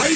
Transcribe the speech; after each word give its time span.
Moi 0.00 0.08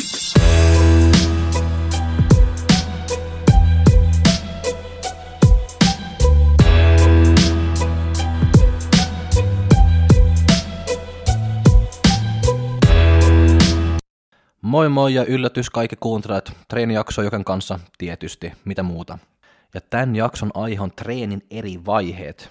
moi 14.88 15.14
ja 15.14 15.24
yllätys 15.24 15.70
kaikki 15.70 15.96
kuuntelijat. 16.00 16.52
Treenijakso 16.68 17.22
Joken 17.22 17.44
kanssa 17.44 17.80
tietysti, 17.98 18.52
mitä 18.64 18.82
muuta. 18.82 19.18
Ja 19.74 19.80
tämän 19.80 20.16
jakson 20.16 20.50
aihe 20.54 20.82
on 20.82 20.92
treenin 20.92 21.42
eri 21.50 21.80
vaiheet. 21.86 22.50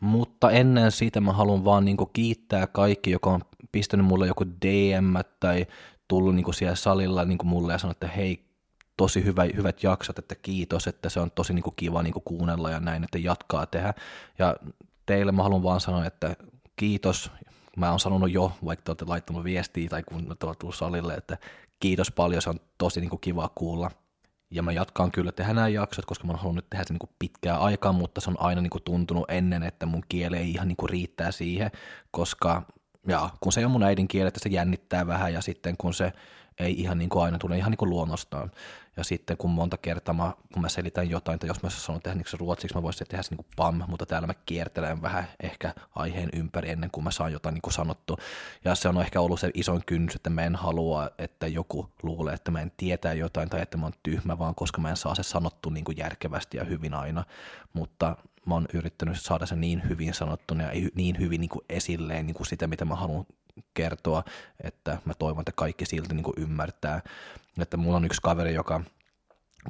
Mutta 0.00 0.50
ennen 0.50 0.92
sitä 0.92 1.20
mä 1.20 1.32
haluan 1.32 1.64
vaan 1.64 1.84
niinku 1.84 2.06
kiittää 2.06 2.66
kaikki, 2.66 3.10
joka 3.10 3.30
on 3.30 3.40
pistänyt 3.72 4.06
mulle 4.06 4.26
joku 4.26 4.46
DM 4.46 5.16
tai 5.40 5.66
tullut 6.08 6.34
niinku 6.34 6.52
siellä 6.52 6.76
salilla 6.76 7.24
niinku 7.24 7.44
mulle 7.44 7.72
ja 7.72 7.78
sanonut, 7.78 7.96
että 7.96 8.16
hei, 8.16 8.48
tosi 8.96 9.24
hyvä, 9.24 9.44
hyvät 9.56 9.82
jaksot, 9.82 10.18
että 10.18 10.34
kiitos, 10.34 10.86
että 10.86 11.08
se 11.08 11.20
on 11.20 11.30
tosi 11.30 11.54
niinku 11.54 11.70
kiva 11.70 12.02
niinku 12.02 12.20
kuunnella 12.20 12.70
ja 12.70 12.80
näin, 12.80 13.04
että 13.04 13.18
jatkaa 13.18 13.66
tehdä. 13.66 13.94
Ja 14.38 14.56
teille 15.06 15.32
mä 15.32 15.42
haluan 15.42 15.62
vaan 15.62 15.80
sanoa, 15.80 16.04
että 16.04 16.36
kiitos 16.76 17.30
mä 17.76 17.90
oon 17.90 18.00
sanonut 18.00 18.30
jo, 18.30 18.52
vaikka 18.64 18.82
te 18.84 18.90
olette 18.90 19.04
laittanut 19.08 19.44
viestiä 19.44 19.88
tai 19.88 20.02
kun 20.02 20.36
te 20.38 20.46
olette 20.46 20.60
tullut 20.60 20.74
salille, 20.74 21.14
että 21.14 21.38
kiitos 21.80 22.10
paljon, 22.10 22.42
se 22.42 22.50
on 22.50 22.60
tosi 22.78 23.00
niin 23.00 23.10
kuin, 23.10 23.20
kiva 23.20 23.50
kuulla. 23.54 23.90
Ja 24.50 24.62
mä 24.62 24.72
jatkan 24.72 25.10
kyllä 25.10 25.32
tehdä 25.32 25.54
nämä 25.54 25.68
jaksot, 25.68 26.04
koska 26.04 26.26
mä 26.26 26.32
oon 26.32 26.40
halunnut 26.40 26.70
tehdä 26.70 26.84
se 26.84 26.92
niin 26.92 26.98
kuin 26.98 27.10
pitkää 27.18 27.58
aikaa, 27.58 27.92
mutta 27.92 28.20
se 28.20 28.30
on 28.30 28.40
aina 28.40 28.60
niin 28.60 28.70
kuin 28.70 28.82
tuntunut 28.82 29.30
ennen, 29.30 29.62
että 29.62 29.86
mun 29.86 30.02
kieli 30.08 30.36
ei 30.36 30.50
ihan 30.50 30.68
niin 30.68 30.76
kuin 30.76 30.90
riittää 30.90 31.30
siihen, 31.32 31.70
koska 32.10 32.62
ja, 33.08 33.30
kun 33.40 33.52
se 33.52 33.60
ei 33.60 33.64
ole 33.64 33.72
mun 33.72 33.82
äidinkieli, 33.82 34.28
että 34.28 34.40
se 34.42 34.48
jännittää 34.48 35.06
vähän 35.06 35.32
ja 35.32 35.40
sitten 35.40 35.76
kun 35.76 35.94
se 35.94 36.12
ei 36.58 36.80
ihan 36.80 36.98
niin 36.98 37.08
kuin 37.08 37.22
aina 37.22 37.38
tule 37.38 37.56
ihan 37.56 37.70
niin 37.70 37.78
kuin 37.78 37.90
luonnostaan. 37.90 38.50
Ja 38.98 39.04
sitten 39.04 39.36
kun 39.36 39.50
monta 39.50 39.76
kertaa 39.76 40.14
mä, 40.14 40.32
kun 40.52 40.62
mä 40.62 40.68
selitän 40.68 41.10
jotain, 41.10 41.34
että 41.34 41.46
jos 41.46 41.62
mä 41.62 41.70
sanon 41.70 42.02
tehdä 42.02 42.14
niin 42.14 42.38
ruotsiksi, 42.38 42.74
mä 42.76 42.82
voisin 42.82 43.06
tehdä 43.06 43.22
se 43.22 43.34
niin 43.34 43.46
pam, 43.56 43.82
mutta 43.88 44.06
täällä 44.06 44.26
mä 44.26 44.34
kiertelen 44.46 45.02
vähän 45.02 45.24
ehkä 45.40 45.74
aiheen 45.94 46.28
ympäri 46.32 46.70
ennen 46.70 46.90
kuin 46.90 47.04
mä 47.04 47.10
saan 47.10 47.32
jotain 47.32 47.54
niin 47.54 47.72
sanottu. 47.72 48.18
Ja 48.64 48.74
se 48.74 48.88
on 48.88 49.00
ehkä 49.00 49.20
ollut 49.20 49.40
se 49.40 49.50
isoin 49.54 49.82
kynnys, 49.86 50.16
että 50.16 50.30
mä 50.30 50.42
en 50.42 50.56
halua, 50.56 51.10
että 51.18 51.46
joku 51.46 51.90
luulee, 52.02 52.34
että 52.34 52.50
mä 52.50 52.60
en 52.60 52.72
tietää 52.76 53.12
jotain 53.12 53.50
tai 53.50 53.62
että 53.62 53.76
mä 53.76 53.86
oon 53.86 53.92
tyhmä, 54.02 54.38
vaan 54.38 54.54
koska 54.54 54.80
mä 54.80 54.90
en 54.90 54.96
saa 54.96 55.14
se 55.14 55.22
sanottu 55.22 55.70
niin 55.70 55.84
järkevästi 55.96 56.56
ja 56.56 56.64
hyvin 56.64 56.94
aina. 56.94 57.24
Mutta 57.72 58.16
mä 58.46 58.54
oon 58.54 58.66
yrittänyt 58.74 59.20
saada 59.20 59.46
se 59.46 59.56
niin 59.56 59.88
hyvin 59.88 60.14
sanottuna 60.14 60.62
ja 60.62 60.90
niin 60.94 61.18
hyvin 61.18 61.40
niin 61.40 61.48
kuin 61.48 61.64
esilleen 61.68 62.26
niin 62.26 62.34
kuin 62.34 62.46
sitä, 62.46 62.66
mitä 62.66 62.84
mä 62.84 62.94
haluan 62.94 63.26
kertoa, 63.74 64.22
että 64.62 64.98
mä 65.04 65.14
toivon, 65.14 65.40
että 65.40 65.52
kaikki 65.56 65.86
silti 65.86 66.14
niin 66.14 66.24
ymmärtää. 66.36 67.00
Että 67.58 67.76
mulla 67.76 67.96
on 67.96 68.04
yksi 68.04 68.22
kaveri, 68.22 68.54
joka 68.54 68.80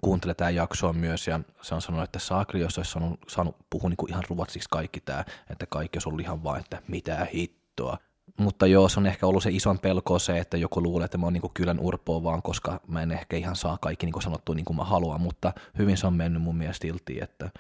kuuntelee 0.03 0.34
tämä 0.34 0.50
jaksoa 0.50 0.92
myös, 0.92 1.27
ja 1.27 1.41
se 1.62 1.75
on 1.75 1.83
sanonut, 1.83 2.05
että 2.05 2.19
saakri, 2.19 2.61
jos 2.61 2.78
olisi 2.78 2.91
saanut, 2.91 3.20
saanut 3.28 3.56
puhua 3.70 3.89
niin 3.91 4.08
ihan 4.08 4.25
ruotsiksi 4.28 4.69
kaikki 4.70 5.00
tämä, 5.00 5.25
että 5.50 5.67
kaikki 5.67 5.97
olisi 5.97 6.08
ollut 6.08 6.20
ihan 6.20 6.45
vain, 6.45 6.61
että 6.61 6.83
mitä 6.89 7.27
hittoa. 7.34 7.98
Mutta 8.36 8.67
joo, 8.67 8.89
se 8.89 9.00
on 9.00 9.06
ehkä 9.06 9.27
ollut 9.27 9.42
se 9.42 9.50
ison 9.50 9.78
pelko 9.78 10.19
se, 10.19 10.39
että 10.39 10.56
joku 10.56 10.83
luulee, 10.83 11.05
että 11.05 11.19
mä 11.19 11.27
oon 11.27 11.33
niin 11.33 11.50
kylän 11.55 11.80
urpoa 11.80 12.23
vaan, 12.23 12.42
koska 12.42 12.80
mä 12.86 13.02
en 13.02 13.12
ehkä 13.12 13.36
ihan 13.36 13.56
saa 13.56 13.78
kaikki 13.80 14.06
niin 14.06 14.23
sanottua 14.23 14.55
niin 14.55 14.64
kuin 14.64 14.77
mä 14.77 14.84
haluan, 14.84 15.20
mutta 15.20 15.52
hyvin 15.78 15.97
se 15.97 16.06
on 16.06 16.14
mennyt 16.14 16.42
mun 16.42 16.56
mielestä 16.56 16.83
silti, 16.83 17.19
että, 17.23 17.50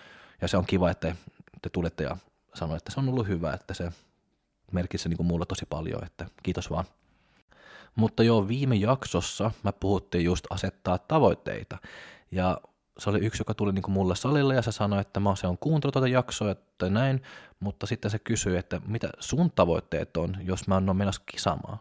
ja 0.42 0.48
se 0.48 0.56
on 0.56 0.66
kiva, 0.66 0.90
että 0.90 1.16
te 1.62 1.70
tulette 1.72 2.04
ja 2.04 2.16
sanoitte, 2.54 2.76
että 2.76 2.92
se 2.92 3.00
on 3.00 3.08
ollut 3.08 3.28
hyvä, 3.28 3.52
että 3.52 3.74
se 3.74 3.92
merkitsi 4.72 5.08
niin 5.08 5.16
kuin 5.16 5.26
mulle 5.26 5.46
tosi 5.46 5.66
paljon, 5.66 6.04
että 6.04 6.26
kiitos 6.42 6.70
vaan. 6.70 6.84
Mutta 7.96 8.22
joo, 8.22 8.48
viime 8.48 8.76
jaksossa 8.76 9.50
mä 9.62 9.72
puhuttiin 9.72 10.24
just 10.24 10.44
asettaa 10.50 10.98
tavoitteita. 10.98 11.78
Ja 12.30 12.60
se 12.98 13.10
oli 13.10 13.18
yksi, 13.18 13.40
joka 13.40 13.54
tuli 13.54 13.72
niin 13.72 13.82
kuin 13.82 13.92
mulle 13.92 14.16
salille 14.16 14.54
ja 14.54 14.62
se 14.62 14.72
sanoi, 14.72 15.00
että 15.00 15.20
mä 15.20 15.36
se 15.36 15.46
on 15.46 15.58
kuuntellut 15.58 15.92
tuota 15.92 16.08
jaksoa 16.08 16.50
että 16.50 16.90
näin, 16.90 17.22
mutta 17.60 17.86
sitten 17.86 18.10
se 18.10 18.18
kysyi, 18.18 18.56
että 18.56 18.80
mitä 18.86 19.10
sun 19.18 19.50
tavoitteet 19.50 20.16
on, 20.16 20.36
jos 20.40 20.68
mä 20.68 20.76
en 20.76 20.88
ole 20.88 20.96
menossa 20.96 21.22
kisaamaan. 21.26 21.78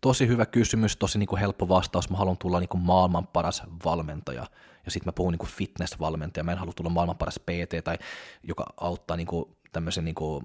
Tosi 0.00 0.26
hyvä 0.26 0.46
kysymys, 0.46 0.96
tosi 0.96 1.18
niin 1.18 1.26
kuin 1.26 1.40
helppo 1.40 1.68
vastaus. 1.68 2.10
Mä 2.10 2.16
haluan 2.16 2.38
tulla 2.38 2.60
niin 2.60 2.68
kuin 2.68 2.82
maailman 2.82 3.26
paras 3.26 3.62
valmentaja. 3.84 4.46
Ja 4.84 4.90
sitten 4.90 5.08
mä 5.08 5.12
puhun 5.12 5.32
niin 5.32 5.38
kuin 5.38 5.50
fitness-valmentaja. 5.50 6.44
Mä 6.44 6.52
en 6.52 6.58
halua 6.58 6.72
tulla 6.72 6.90
maailman 6.90 7.16
paras 7.16 7.38
PT 7.38 7.84
tai 7.84 7.98
joka 8.42 8.64
auttaa 8.80 9.16
niin 9.16 9.26
kuin 9.26 9.56
tämmöisen 9.72 10.04
niin 10.04 10.14
kuin 10.14 10.44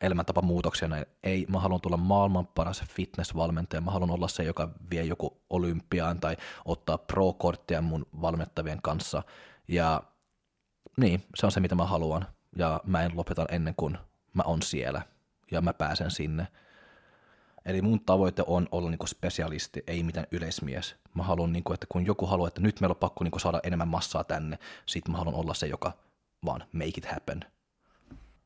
elämäntapamuutoksia. 0.00 0.88
Näin. 0.88 1.06
Ei, 1.22 1.46
mä 1.48 1.60
haluan 1.60 1.80
tulla 1.80 1.96
maailman 1.96 2.46
paras 2.46 2.84
fitnessvalmentaja, 2.88 3.80
mä 3.80 3.90
haluan 3.90 4.10
olla 4.10 4.28
se, 4.28 4.42
joka 4.42 4.70
vie 4.90 5.04
joku 5.04 5.42
olympiaan 5.50 6.20
tai 6.20 6.36
ottaa 6.64 6.98
pro-korttia 6.98 7.82
mun 7.82 8.06
valmettavien 8.20 8.82
kanssa. 8.82 9.22
Ja 9.68 10.02
niin, 10.96 11.24
se 11.34 11.46
on 11.46 11.52
se, 11.52 11.60
mitä 11.60 11.74
mä 11.74 11.86
haluan. 11.86 12.26
Ja 12.56 12.80
mä 12.86 13.02
en 13.02 13.16
lopeta 13.16 13.46
ennen 13.50 13.74
kuin 13.76 13.98
mä 14.34 14.42
on 14.42 14.62
siellä 14.62 15.02
ja 15.50 15.60
mä 15.60 15.72
pääsen 15.72 16.10
sinne. 16.10 16.46
Eli 17.64 17.82
mun 17.82 18.00
tavoite 18.00 18.42
on 18.46 18.68
olla 18.72 18.90
niinku 18.90 19.06
spesialisti, 19.06 19.82
ei 19.86 20.02
mitään 20.02 20.26
yleismies. 20.30 20.96
Mä 21.14 21.22
haluan, 21.22 21.52
niinku, 21.52 21.72
että 21.72 21.86
kun 21.88 22.06
joku 22.06 22.26
haluaa, 22.26 22.48
että 22.48 22.60
nyt 22.60 22.80
meillä 22.80 22.92
on 22.92 22.96
pakko 22.98 23.24
niinku 23.24 23.38
saada 23.38 23.60
enemmän 23.62 23.88
massaa 23.88 24.24
tänne, 24.24 24.58
sit 24.86 25.08
mä 25.08 25.18
haluan 25.18 25.34
olla 25.34 25.54
se, 25.54 25.66
joka 25.66 25.92
vaan 26.44 26.64
make 26.72 26.88
it 26.96 27.04
happen. 27.04 27.44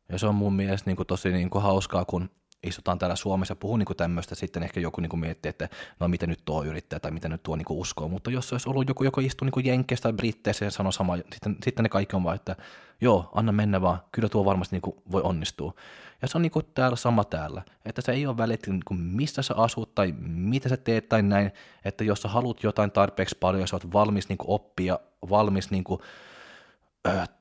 Ja 0.08 0.18
se 0.18 0.26
on 0.26 0.34
mun 0.34 0.52
mielestä 0.52 0.90
niin 0.90 0.96
kuin 0.96 1.06
tosi 1.06 1.32
niin 1.32 1.50
kuin 1.50 1.62
hauskaa, 1.62 2.04
kun 2.04 2.30
istutaan 2.66 2.98
täällä 2.98 3.16
Suomessa 3.16 3.52
ja 3.52 3.56
puhuu 3.56 3.76
niin 3.76 3.96
tämmöistä, 3.96 4.34
sitten 4.34 4.62
ehkä 4.62 4.80
joku 4.80 5.00
niin 5.00 5.10
kuin 5.10 5.20
miettii, 5.20 5.50
että 5.50 5.68
no 6.00 6.08
miten 6.08 6.28
nyt 6.28 6.44
tuo 6.44 6.64
yrittää 6.64 7.00
tai 7.00 7.10
miten 7.10 7.30
nyt 7.30 7.42
tuo 7.42 7.56
niin 7.56 7.64
kuin 7.64 7.78
uskoo, 7.78 8.08
mutta 8.08 8.30
jos 8.30 8.52
olisi 8.52 8.68
ollut 8.68 8.88
joku, 8.88 9.04
joka 9.04 9.20
istuu 9.20 9.48
niin 9.48 9.66
Jenkkeistä 9.66 10.02
tai 10.02 10.12
Britteissä 10.12 10.64
ja 10.64 10.70
sanoo 10.70 10.92
sama, 10.92 11.16
sitten, 11.16 11.56
sitten 11.64 11.82
ne 11.82 11.88
kaikki 11.88 12.16
on 12.16 12.24
vaan, 12.24 12.36
että 12.36 12.56
joo, 13.00 13.30
anna 13.34 13.52
mennä 13.52 13.80
vaan, 13.80 13.98
kyllä 14.12 14.28
tuo 14.28 14.44
varmasti 14.44 14.76
niin 14.76 14.82
kuin 14.82 14.96
voi 15.12 15.22
onnistua. 15.22 15.74
Ja 16.22 16.28
se 16.28 16.38
on 16.38 16.42
niin 16.42 16.52
kuin 16.52 16.66
täällä 16.74 16.96
sama 16.96 17.24
täällä, 17.24 17.62
että 17.84 18.02
se 18.02 18.12
ei 18.12 18.26
ole 18.26 18.36
väliä, 18.36 18.56
niin 18.66 18.82
kuin 18.84 19.00
missä 19.00 19.42
sä 19.42 19.54
asut 19.56 19.94
tai 19.94 20.14
mitä 20.26 20.68
sä 20.68 20.76
teet 20.76 21.08
tai 21.08 21.22
näin, 21.22 21.52
että 21.84 22.04
jos 22.04 22.22
sä 22.22 22.28
haluat 22.28 22.62
jotain 22.62 22.90
tarpeeksi 22.90 23.36
paljon 23.40 23.60
ja 23.60 23.66
sä 23.66 23.76
oot 23.76 23.92
valmis 23.92 24.28
niin 24.28 24.38
kuin 24.38 24.50
oppia, 24.50 24.98
valmis 25.30 25.70
niin 25.70 25.84
kuin, 25.84 26.00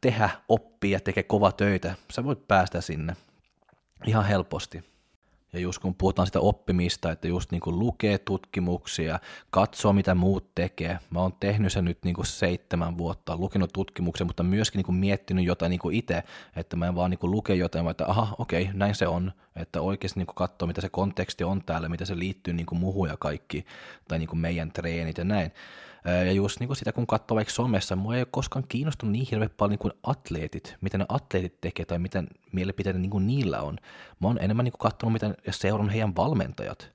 tehdä, 0.02 0.30
oppia, 0.50 1.00
tekee 1.00 1.24
kova 1.24 1.52
töitä, 1.52 1.96
sä 2.12 2.24
voit 2.24 2.48
päästä 2.48 2.82
sinne 2.82 3.16
ihan 4.06 4.26
helposti. 4.26 4.84
Ja 5.54 5.62
just 5.62 5.80
kun 5.80 5.96
puhutaan 5.96 6.26
sitä 6.26 6.40
oppimista, 6.40 7.12
että 7.12 7.28
just 7.28 7.52
niin 7.52 7.62
kuin 7.62 7.80
lukee 7.80 8.18
tutkimuksia, 8.18 9.20
katsoo 9.50 9.94
mitä 9.94 10.16
muut 10.16 10.56
tekee. 10.56 11.00
Mä 11.10 11.20
oon 11.20 11.34
tehnyt 11.40 11.74
sen 11.74 11.86
nyt 11.86 11.98
niin 12.04 12.16
kuin 12.16 12.26
seitsemän 12.26 12.98
vuotta, 12.98 13.38
lukenut 13.38 13.74
tutkimuksia, 13.74 14.26
mutta 14.26 14.44
myöskin 14.44 14.80
niin 14.80 14.86
kuin 14.86 14.96
miettinyt 14.96 15.46
jotain 15.46 15.70
niin 15.70 15.80
kuin 15.80 15.96
itse, 15.96 16.24
että 16.56 16.76
mä 16.76 16.88
en 16.88 16.96
vaan 16.96 17.12
niin 17.12 17.20
kuin 17.20 17.32
luke 17.32 17.56
jotain, 17.56 17.86
vaan 17.86 17.92
että 17.92 18.06
aha, 18.08 18.36
okei, 18.38 18.70
näin 18.74 18.96
se 18.96 19.08
on. 19.08 19.32
Että 19.56 19.82
oikeasti 19.82 20.20
niin 20.20 20.28
kuin 20.28 20.36
katsoo, 20.36 20.68
mitä 20.68 20.82
se 20.82 20.90
konteksti 20.90 21.44
on 21.44 21.64
täällä, 21.64 21.90
mitä 21.90 22.06
se 22.06 22.20
liittyy 22.20 22.54
niin 22.54 22.66
kuin 22.66 22.80
muuhun 22.80 23.10
ja 23.10 23.18
kaikki, 23.18 23.66
tai 24.08 24.20
niin 24.20 24.30
kuin 24.30 24.40
meidän 24.40 24.72
treenit 24.72 25.18
ja 25.18 25.24
näin. 25.24 25.52
Ja 26.06 26.32
just 26.32 26.60
niin 26.60 26.68
kuin 26.68 26.78
sitä, 26.78 26.92
kun 26.92 27.08
katsoo 27.08 27.36
vaikka 27.36 27.54
somessa, 27.54 27.96
mua 27.96 28.16
ei 28.16 28.22
ole 28.22 28.28
koskaan 28.32 28.66
kiinnostunut 28.68 29.12
niin 29.12 29.28
hirveän 29.32 29.50
paljon 29.58 29.70
niin 29.70 29.80
kuin 29.80 29.94
atleetit, 30.04 30.76
mitä 30.82 30.98
ne 30.98 31.06
atleetit 31.10 31.62
tekee 31.62 31.86
tai 31.86 32.00
miten 32.00 32.28
mielipiteitä 32.52 33.00
niin 33.00 33.10
kuin 33.12 33.28
niillä 33.28 33.62
on. 33.62 33.78
Mä 34.22 34.28
oon 34.28 34.38
enemmän 34.42 34.64
niin 34.64 34.72
kuin 34.72 34.92
katsonut 34.92 35.14
miten, 35.14 35.36
ja 35.48 35.54
seurannut 35.54 35.94
heidän 35.94 36.16
valmentajat. 36.16 36.92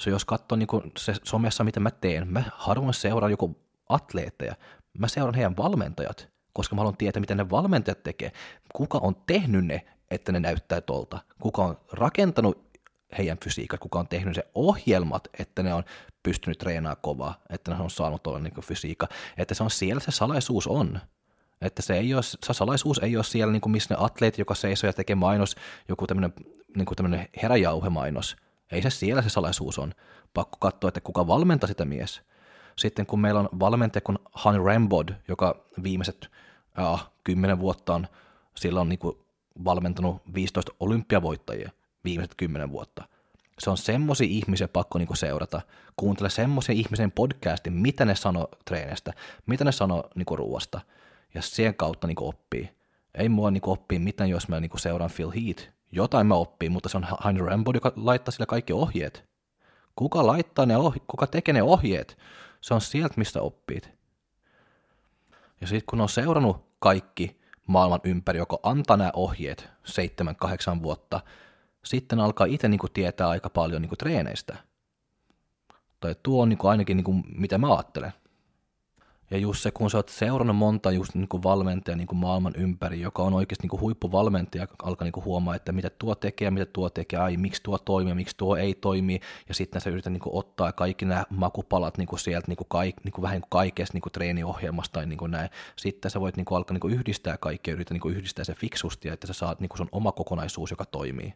Se 0.00 0.10
jos 0.10 0.24
katsoo 0.24 0.56
niin 0.56 0.68
se 0.98 1.14
somessa, 1.24 1.64
mitä 1.64 1.80
mä 1.80 1.90
teen, 1.90 2.28
mä 2.28 2.42
harvoin 2.54 2.94
seuraan 2.94 3.30
joku 3.30 3.56
atleetteja, 3.88 4.54
mä 4.98 5.08
seuraan 5.08 5.34
heidän 5.34 5.56
valmentajat, 5.56 6.28
koska 6.52 6.76
mä 6.76 6.80
haluan 6.80 6.96
tietää, 6.96 7.20
miten 7.20 7.36
ne 7.36 7.50
valmentajat 7.50 8.02
tekee, 8.02 8.32
kuka 8.74 8.98
on 8.98 9.16
tehnyt 9.26 9.66
ne, 9.66 9.86
että 10.10 10.32
ne 10.32 10.40
näyttää 10.40 10.80
tolta, 10.80 11.18
kuka 11.42 11.64
on 11.64 11.78
rakentanut 11.92 12.67
heidän 13.18 13.38
fysiikat, 13.44 13.80
kuka 13.80 13.98
on 13.98 14.08
tehnyt 14.08 14.34
se 14.34 14.44
ohjelmat, 14.54 15.28
että 15.38 15.62
ne 15.62 15.74
on 15.74 15.84
pystynyt 16.22 16.58
treenaamaan 16.58 17.02
kovaa, 17.02 17.40
että 17.50 17.74
ne 17.74 17.82
on 17.82 17.90
saanut 17.90 18.22
tuolla 18.22 18.38
niin 18.38 18.62
fysiikka, 18.62 19.08
että 19.36 19.54
se 19.54 19.62
on 19.62 19.70
siellä 19.70 20.00
se 20.00 20.10
salaisuus 20.10 20.66
on. 20.66 21.00
Että 21.60 21.82
se, 21.82 21.94
ei 21.94 22.14
ole, 22.14 22.22
se 22.22 22.52
salaisuus 22.52 22.98
ei 22.98 23.16
ole 23.16 23.24
siellä, 23.24 23.52
niin 23.52 23.60
kuin 23.60 23.72
missä 23.72 23.94
ne 23.94 24.04
atleetit, 24.04 24.38
joka 24.38 24.54
seisoo 24.54 24.88
ja 24.88 24.92
tekee 24.92 25.16
mainos, 25.16 25.56
joku 25.88 26.06
tämmöinen, 26.06 26.32
niin 26.76 27.28
heräjauhemainos. 27.42 28.36
Ei 28.72 28.82
se 28.82 28.90
siellä 28.90 29.22
se 29.22 29.28
salaisuus 29.28 29.78
on. 29.78 29.94
Pakko 30.34 30.56
katsoa, 30.60 30.88
että 30.88 31.00
kuka 31.00 31.26
valmentaa 31.26 31.66
sitä 31.66 31.84
mies. 31.84 32.22
Sitten 32.76 33.06
kun 33.06 33.20
meillä 33.20 33.40
on 33.40 33.48
valmentaja 33.60 34.00
kuin 34.00 34.18
Han 34.32 34.64
Rambod, 34.64 35.08
joka 35.28 35.64
viimeiset 35.82 36.30
äh, 36.78 37.08
kymmenen 37.24 37.58
vuotta 37.58 37.94
on, 37.94 38.06
sillä 38.54 38.80
on 38.80 38.88
niin 38.88 38.98
kuin 38.98 39.16
valmentanut 39.64 40.22
15 40.34 40.72
olympiavoittajia 40.80 41.70
viimeiset 42.04 42.34
kymmenen 42.34 42.72
vuotta. 42.72 43.04
Se 43.58 43.70
on 43.70 43.78
semmoisia 43.78 44.26
ihmisiä 44.30 44.68
pakko 44.68 44.98
niinku 44.98 45.14
seurata. 45.16 45.60
Kuuntele 45.96 46.30
semmoisia 46.30 46.74
ihmisen 46.74 47.12
podcastin, 47.12 47.72
mitä 47.72 48.04
ne 48.04 48.14
sanoo 48.14 48.48
treenestä, 48.64 49.12
mitä 49.46 49.64
ne 49.64 49.72
sanoo 49.72 50.10
niinku 50.14 50.36
ruoasta. 50.36 50.80
Ja 51.34 51.42
sen 51.42 51.74
kautta 51.74 52.06
niinku 52.06 52.28
oppii. 52.28 52.70
Ei 53.14 53.28
mua 53.28 53.50
niinku 53.50 53.72
oppii 53.72 53.98
mitään, 53.98 54.30
jos 54.30 54.48
mä 54.48 54.60
niinku 54.60 54.78
seuraan 54.78 55.10
Phil 55.16 55.30
Heath. 55.30 55.68
Jotain 55.92 56.26
mä 56.26 56.34
oppii, 56.34 56.68
mutta 56.68 56.88
se 56.88 56.96
on 56.96 57.06
Heiner 57.24 57.44
Rambo, 57.44 57.70
joka 57.74 57.92
laittaa 57.96 58.32
sille 58.32 58.46
kaikki 58.46 58.72
ohjeet. 58.72 59.24
Kuka 59.96 60.26
laittaa 60.26 60.66
ne 60.66 60.76
ohje- 60.76 61.04
kuka 61.06 61.26
tekee 61.26 61.52
ne 61.52 61.62
ohjeet? 61.62 62.18
Se 62.60 62.74
on 62.74 62.80
sieltä, 62.80 63.14
mistä 63.16 63.40
oppit. 63.40 63.90
Ja 65.60 65.66
sitten 65.66 65.86
kun 65.86 66.00
on 66.00 66.08
seurannut 66.08 66.68
kaikki 66.78 67.40
maailman 67.66 68.00
ympäri, 68.04 68.38
joka 68.38 68.58
antaa 68.62 68.96
nämä 68.96 69.10
ohjeet 69.14 69.68
7-8 69.84 70.82
vuotta, 70.82 71.20
sitten 71.88 72.20
alkaa 72.20 72.46
itse 72.46 72.68
niin 72.68 72.80
tietää 72.94 73.28
aika 73.28 73.50
paljon 73.50 73.82
niin 73.82 73.98
treeneistä. 73.98 74.56
Tai 76.00 76.14
tuo 76.22 76.42
on 76.42 76.48
niin 76.48 76.58
ainakin 76.62 76.96
niin 76.96 77.04
kuin, 77.04 77.24
mitä 77.34 77.58
mä 77.58 77.74
ajattelen. 77.74 78.12
Ja 79.30 79.38
just 79.38 79.62
se, 79.62 79.70
kun 79.70 79.90
sä 79.90 79.98
oot 79.98 80.08
seurannut 80.08 80.56
monta 80.56 80.90
just 80.90 81.14
niin 81.14 81.28
kuin 81.28 81.42
valmentaja 81.42 81.96
niin 81.96 82.06
kuin 82.06 82.18
maailman 82.18 82.54
ympäri, 82.56 83.00
joka 83.00 83.22
on 83.22 83.34
oikeasti 83.34 83.62
niin 83.62 83.70
kuin 83.70 83.80
huippuvalmentaja, 83.80 84.66
alkaa 84.82 85.04
niin 85.04 85.12
kuin 85.12 85.24
huomaa, 85.24 85.54
että 85.54 85.72
mitä 85.72 85.90
tuo 85.90 86.14
tekee, 86.14 86.50
mitä 86.50 86.66
tuo 86.66 86.90
tekee, 86.90 87.18
ai 87.18 87.36
miksi 87.36 87.62
tuo 87.62 87.78
toimii, 87.78 88.14
miksi 88.14 88.36
tuo 88.36 88.56
ei 88.56 88.74
toimi, 88.74 89.20
ja 89.48 89.54
sitten 89.54 89.80
sä 89.80 89.90
yrität 89.90 90.12
niin 90.12 90.20
kuin 90.20 90.34
ottaa 90.34 90.72
kaikki 90.72 91.04
nämä 91.04 91.24
makupalat 91.30 91.98
niin 91.98 92.08
kuin 92.08 92.20
sieltä 92.20 92.48
niin 92.48 92.56
kuin 92.56 92.68
kaik, 92.68 92.96
niin 93.04 93.12
kuin 93.12 93.22
vähän 93.22 93.34
niin 93.34 93.42
kuin 93.42 93.50
kaikesta 93.50 93.94
niin 93.94 94.02
kuin 94.02 94.12
treeniohjelmasta 94.12 94.92
tai 94.92 95.06
niin 95.06 95.18
kuin 95.18 95.30
näin. 95.30 95.50
Sitten 95.76 96.10
sä 96.10 96.20
voit 96.20 96.36
niin 96.36 96.44
kuin 96.44 96.56
alkaa 96.56 96.74
niin 96.74 96.80
kuin 96.80 96.94
yhdistää 96.94 97.36
kaikkea, 97.36 97.74
yrität 97.74 97.92
niin 97.92 98.00
kuin 98.00 98.16
yhdistää 98.16 98.44
se 98.44 98.54
fiksusti, 98.54 99.08
että 99.08 99.26
sä 99.26 99.32
saat 99.32 99.60
niin 99.60 99.68
kuin 99.68 99.78
sun 99.78 99.88
oma 99.92 100.12
kokonaisuus, 100.12 100.70
joka 100.70 100.84
toimii 100.84 101.34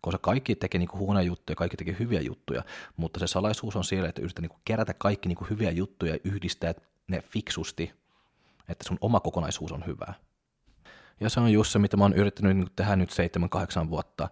koska 0.00 0.18
kaikki 0.18 0.54
tekee 0.54 0.78
niin 0.78 0.88
huonoja 0.94 1.26
juttuja, 1.26 1.56
kaikki 1.56 1.76
tekee 1.76 1.96
hyviä 1.98 2.20
juttuja, 2.20 2.62
mutta 2.96 3.20
se 3.20 3.26
salaisuus 3.26 3.76
on 3.76 3.84
siellä, 3.84 4.08
että 4.08 4.22
yritetään 4.22 4.48
niin 4.48 4.60
kerätä 4.64 4.94
kaikki 4.94 5.28
niin 5.28 5.50
hyviä 5.50 5.70
juttuja 5.70 6.12
ja 6.12 6.20
yhdistää 6.24 6.74
ne 7.08 7.20
fiksusti, 7.20 7.92
että 8.68 8.84
sun 8.88 8.98
oma 9.00 9.20
kokonaisuus 9.20 9.72
on 9.72 9.86
hyvää. 9.86 10.14
Ja 11.20 11.30
se 11.30 11.40
on 11.40 11.52
just 11.52 11.72
se, 11.72 11.78
mitä 11.78 11.96
mä 11.96 12.04
oon 12.04 12.14
yrittänyt 12.14 12.56
niin 12.56 12.68
tehdä 12.76 12.96
nyt 12.96 13.10
7-8 13.86 13.90
vuotta. 13.90 14.28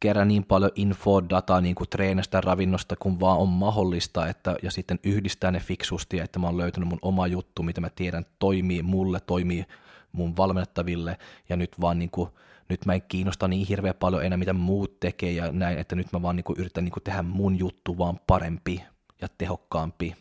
Kerää 0.00 0.24
niin 0.24 0.44
paljon 0.44 0.70
info, 0.74 1.28
dataa 1.30 1.60
niin 1.60 1.74
kuin 1.74 1.88
treenistä, 1.88 2.40
ravinnosta, 2.40 2.96
kun 2.96 3.20
vaan 3.20 3.38
on 3.38 3.48
mahdollista, 3.48 4.26
että, 4.26 4.56
ja 4.62 4.70
sitten 4.70 4.98
yhdistää 5.04 5.50
ne 5.50 5.60
fiksusti, 5.60 6.20
että 6.20 6.38
mä 6.38 6.46
oon 6.46 6.56
löytänyt 6.56 6.88
mun 6.88 6.98
oma 7.02 7.26
juttu, 7.26 7.62
mitä 7.62 7.80
mä 7.80 7.90
tiedän 7.90 8.26
toimii 8.38 8.82
mulle, 8.82 9.20
toimii 9.20 9.64
mun 10.12 10.36
valmennettaville, 10.36 11.18
ja 11.48 11.56
nyt 11.56 11.80
vaan 11.80 11.98
niin 11.98 12.10
kuin, 12.10 12.30
nyt 12.70 12.86
mä 12.86 12.94
en 12.94 13.02
kiinnosta 13.02 13.48
niin 13.48 13.66
hirveän 13.66 13.94
paljon 13.94 14.24
enää, 14.24 14.36
mitä 14.36 14.52
muut 14.52 15.00
tekee, 15.00 15.32
ja 15.32 15.52
näin, 15.52 15.78
että 15.78 15.96
nyt 15.96 16.12
mä 16.12 16.22
vaan 16.22 16.36
niin 16.36 16.44
kuin 16.44 16.58
yritän 16.58 16.84
niin 16.84 16.92
kuin 16.92 17.04
tehdä 17.04 17.22
mun 17.22 17.58
juttu 17.58 17.98
vaan 17.98 18.20
parempi 18.26 18.84
ja 19.20 19.28
tehokkaampi 19.38 20.16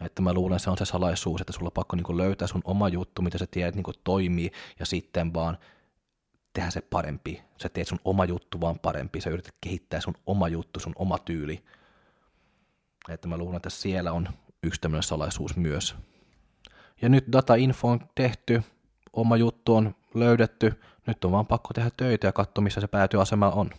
että 0.00 0.22
mä 0.22 0.32
luulen, 0.32 0.60
se 0.60 0.70
on 0.70 0.78
se 0.78 0.84
salaisuus, 0.84 1.40
että 1.40 1.52
sulla 1.52 1.68
on 1.68 1.72
pakko 1.72 1.96
niin 1.96 2.16
löytää 2.16 2.48
sun 2.48 2.60
oma 2.64 2.88
juttu, 2.88 3.22
mitä 3.22 3.38
sä 3.38 3.46
tiedät 3.50 3.74
niin 3.74 3.84
toimii, 4.04 4.50
ja 4.78 4.86
sitten 4.86 5.34
vaan 5.34 5.58
tehdä 6.52 6.70
se 6.70 6.80
parempi. 6.80 7.42
Sä 7.62 7.68
teet 7.68 7.88
sun 7.88 8.00
oma 8.04 8.24
juttu 8.24 8.60
vaan 8.60 8.78
parempi, 8.78 9.20
sä 9.20 9.30
yrität 9.30 9.54
kehittää 9.60 10.00
sun 10.00 10.14
oma 10.26 10.48
juttu, 10.48 10.80
sun 10.80 10.92
oma 10.96 11.18
tyyli. 11.18 11.64
Että 13.08 13.28
mä 13.28 13.36
luulen, 13.36 13.56
että 13.56 13.70
siellä 13.70 14.12
on 14.12 14.28
yksi 14.62 14.80
tämmöinen 14.80 15.02
salaisuus 15.02 15.56
myös. 15.56 15.96
Ja 17.02 17.08
nyt 17.08 17.24
data-info 17.32 17.88
on 17.88 18.00
tehty, 18.14 18.62
oma 19.12 19.36
juttu 19.36 19.76
on 19.76 19.94
löydetty, 20.14 20.80
nyt 21.06 21.24
on 21.24 21.32
vaan 21.32 21.46
pakko 21.46 21.68
tehdä 21.74 21.90
töitä 21.96 22.26
ja 22.26 22.32
katsoa, 22.32 22.64
missä 22.64 22.80
se 22.80 22.86
päätyasema 22.86 23.50
on. 23.50 23.70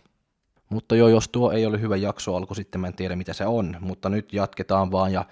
Mutta 0.69 0.95
joo, 0.95 1.07
jos 1.07 1.29
tuo 1.29 1.51
ei 1.51 1.65
ole 1.65 1.81
hyvä 1.81 1.95
jakso 1.95 2.35
alku, 2.35 2.55
sitten 2.55 2.81
mä 2.81 2.87
en 2.87 2.93
tiedä 2.93 3.15
mitä 3.15 3.33
se 3.33 3.45
on, 3.45 3.77
mutta 3.79 4.09
nyt 4.09 4.33
jatketaan 4.33 4.91
vaan 4.91 5.13
ja 5.13 5.25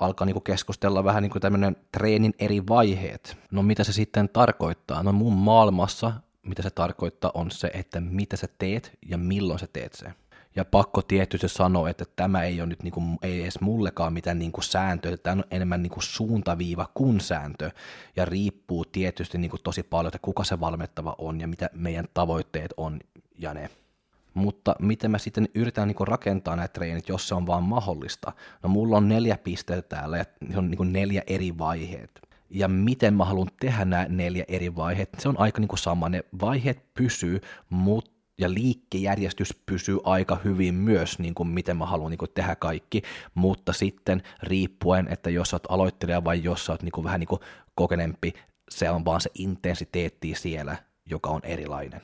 alkaa 0.00 0.26
niinku 0.26 0.40
keskustella 0.40 1.04
vähän 1.04 1.22
niinku 1.22 1.40
tämmöinen 1.40 1.76
treenin 1.92 2.34
eri 2.38 2.62
vaiheet. 2.68 3.36
No 3.50 3.62
mitä 3.62 3.84
se 3.84 3.92
sitten 3.92 4.28
tarkoittaa? 4.28 5.02
No 5.02 5.12
mun 5.12 5.32
maailmassa 5.32 6.12
mitä 6.42 6.62
se 6.62 6.70
tarkoittaa 6.70 7.30
on 7.34 7.50
se, 7.50 7.70
että 7.74 8.00
mitä 8.00 8.36
sä 8.36 8.48
teet 8.58 8.98
ja 9.06 9.18
milloin 9.18 9.58
sä 9.58 9.68
teet 9.72 9.94
se. 9.94 10.14
Ja 10.56 10.64
pakko 10.64 11.02
tietysti 11.02 11.48
sanoa, 11.48 11.90
että 11.90 12.04
tämä 12.16 12.42
ei 12.42 12.60
ole 12.60 12.68
nyt 12.68 12.82
niinku, 12.82 13.02
ei 13.22 13.42
edes 13.42 13.60
mullekaan 13.60 14.12
mitään 14.12 14.38
niinku 14.38 14.62
sääntöä, 14.62 15.16
tämä 15.16 15.34
on 15.34 15.44
enemmän 15.50 15.82
niinku 15.82 16.00
suuntaviiva 16.00 16.90
kuin 16.94 17.20
sääntö, 17.20 17.70
ja 18.16 18.24
riippuu 18.24 18.84
tietysti 18.84 19.38
niinku 19.38 19.58
tosi 19.58 19.82
paljon, 19.82 20.08
että 20.08 20.18
kuka 20.22 20.44
se 20.44 20.60
valmettava 20.60 21.14
on 21.18 21.40
ja 21.40 21.48
mitä 21.48 21.70
meidän 21.72 22.04
tavoitteet 22.14 22.74
on 22.76 23.00
ja 23.38 23.54
ne. 23.54 23.70
Mutta 24.34 24.76
miten 24.78 25.10
mä 25.10 25.18
sitten 25.18 25.48
yritän 25.54 25.88
niin 25.88 26.08
rakentaa 26.08 26.56
näitä 26.56 26.72
treenit, 26.72 27.08
jos 27.08 27.28
se 27.28 27.34
on 27.34 27.46
vaan 27.46 27.62
mahdollista? 27.62 28.32
No 28.62 28.68
mulla 28.68 28.96
on 28.96 29.08
neljä 29.08 29.38
pistettä 29.38 29.96
täällä 29.96 30.18
ja 30.18 30.24
se 30.52 30.58
on 30.58 30.70
niin 30.70 30.92
neljä 30.92 31.22
eri 31.26 31.58
vaiheet. 31.58 32.20
Ja 32.50 32.68
miten 32.68 33.14
mä 33.14 33.24
haluan 33.24 33.48
tehdä 33.60 33.84
nämä 33.84 34.06
neljä 34.08 34.44
eri 34.48 34.76
vaiheet, 34.76 35.08
se 35.18 35.28
on 35.28 35.38
aika 35.38 35.60
niin 35.60 35.68
kuin 35.68 35.78
sama. 35.78 36.08
Ne 36.08 36.24
vaiheet 36.40 36.94
pysyy, 36.94 37.40
mutta 37.70 38.19
ja 38.40 38.54
liikkejärjestys 38.54 39.54
pysyy 39.66 39.98
aika 40.04 40.40
hyvin 40.44 40.74
myös, 40.74 41.18
niin 41.18 41.34
kuin 41.34 41.48
miten 41.48 41.76
mä 41.76 41.86
haluan 41.86 42.10
niin 42.10 42.18
kuin 42.18 42.30
tehdä 42.34 42.56
kaikki, 42.56 43.02
mutta 43.34 43.72
sitten 43.72 44.22
riippuen, 44.42 45.08
että 45.08 45.30
jos 45.30 45.50
sä 45.50 45.56
oot 45.56 45.66
aloittelija 45.68 46.24
vai 46.24 46.44
jos 46.44 46.66
sä 46.66 46.72
oot 46.72 46.82
niin 46.82 46.92
kuin 46.92 47.04
vähän 47.04 47.20
niin 47.20 47.28
kuin 47.28 47.40
kokenempi, 47.74 48.32
se 48.70 48.90
on 48.90 49.04
vaan 49.04 49.20
se 49.20 49.30
intensiteetti 49.34 50.34
siellä, 50.34 50.76
joka 51.06 51.30
on 51.30 51.40
erilainen. 51.44 52.00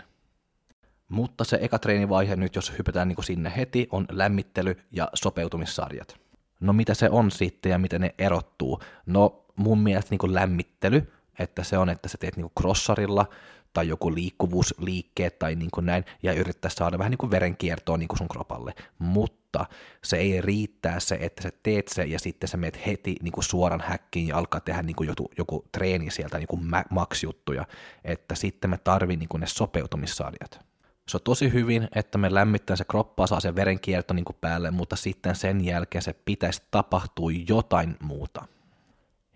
Mutta 1.09 1.45
se 1.45 1.59
eka 1.61 1.79
treenivaihe 1.79 2.37
nyt, 2.37 2.55
jos 2.55 2.73
hypätään 2.79 3.09
niin 3.09 3.17
kuin 3.17 3.25
sinne 3.25 3.53
heti, 3.57 3.89
on 3.91 4.07
lämmittely 4.11 4.77
ja 4.93 5.09
sopeutumissarjat. 5.15 6.17
No 6.61 6.73
mitä 6.73 6.95
se 6.95 7.11
on 7.11 7.31
sitten 7.31 7.71
ja 7.71 7.79
miten 7.79 8.01
ne 8.01 8.15
erottuu? 8.19 8.81
No 9.07 9.45
mun 9.57 9.79
mielestä 9.79 10.11
niin 10.11 10.19
kuin 10.19 10.35
lämmittely, 10.35 11.13
että 11.39 11.65
se 11.65 11.79
on, 11.79 11.89
että 11.89 12.09
sä 12.09 12.19
teet 12.19 12.37
niin 12.37 12.45
kuin 12.45 12.53
crossarilla 12.61 13.27
tai 13.77 13.89
joku 13.89 14.15
liikkuvuusliikkeet 14.15 15.39
tai 15.39 15.55
niin 15.55 15.71
kuin 15.71 15.87
näin, 15.87 16.05
ja 16.23 16.33
yrittää 16.33 16.71
saada 16.71 16.99
vähän 16.99 17.11
niin 17.11 17.19
kuin 17.19 17.31
verenkiertoa 17.31 17.97
niin 17.97 18.09
kuin 18.09 18.19
sun 18.19 18.29
kropalle. 18.29 18.75
Mutta 18.99 19.67
se 20.05 20.17
ei 20.17 20.41
riittää 20.41 21.01
se, 21.01 21.19
että 21.21 21.43
sä 21.43 21.53
teet 21.63 21.89
se 21.89 22.05
ja 22.05 22.19
sitten 22.19 22.49
sä 22.49 22.57
meet 22.57 22.87
heti 22.87 23.17
niin 23.23 23.33
kuin 23.33 23.45
suoran 23.45 23.81
häkkiin 23.87 24.29
ja 24.29 24.39
alkaa 24.39 24.61
tehdä 24.61 24.83
niin 24.83 24.97
kuin 24.97 25.07
joku, 25.07 25.31
joku 25.39 25.65
treeni 25.73 26.11
sieltä, 26.11 26.39
niin 26.39 26.47
kuin 26.47 26.63
max-juttuja, 26.91 27.65
että 28.05 28.35
sitten 28.35 28.71
me 28.71 28.79
tarvii 28.79 29.17
niin 29.17 29.29
kuin 29.29 29.41
ne 29.41 29.47
sopeutumissarjat 29.47 30.61
se 31.09 31.17
on 31.17 31.21
tosi 31.25 31.53
hyvin, 31.53 31.89
että 31.95 32.19
me 32.19 32.35
lämmittää 32.35 32.77
se 32.77 32.85
kroppa, 32.85 33.27
saa 33.27 33.41
sen 33.41 33.57
verenkierto 33.57 34.15
niin 34.15 34.25
kuin 34.25 34.37
päälle, 34.41 34.71
mutta 34.71 34.97
sitten 34.97 35.35
sen 35.35 35.65
jälkeen 35.65 36.03
se 36.03 36.15
pitäisi 36.25 36.63
tapahtua 36.71 37.31
jotain 37.49 37.97
muuta. 38.03 38.47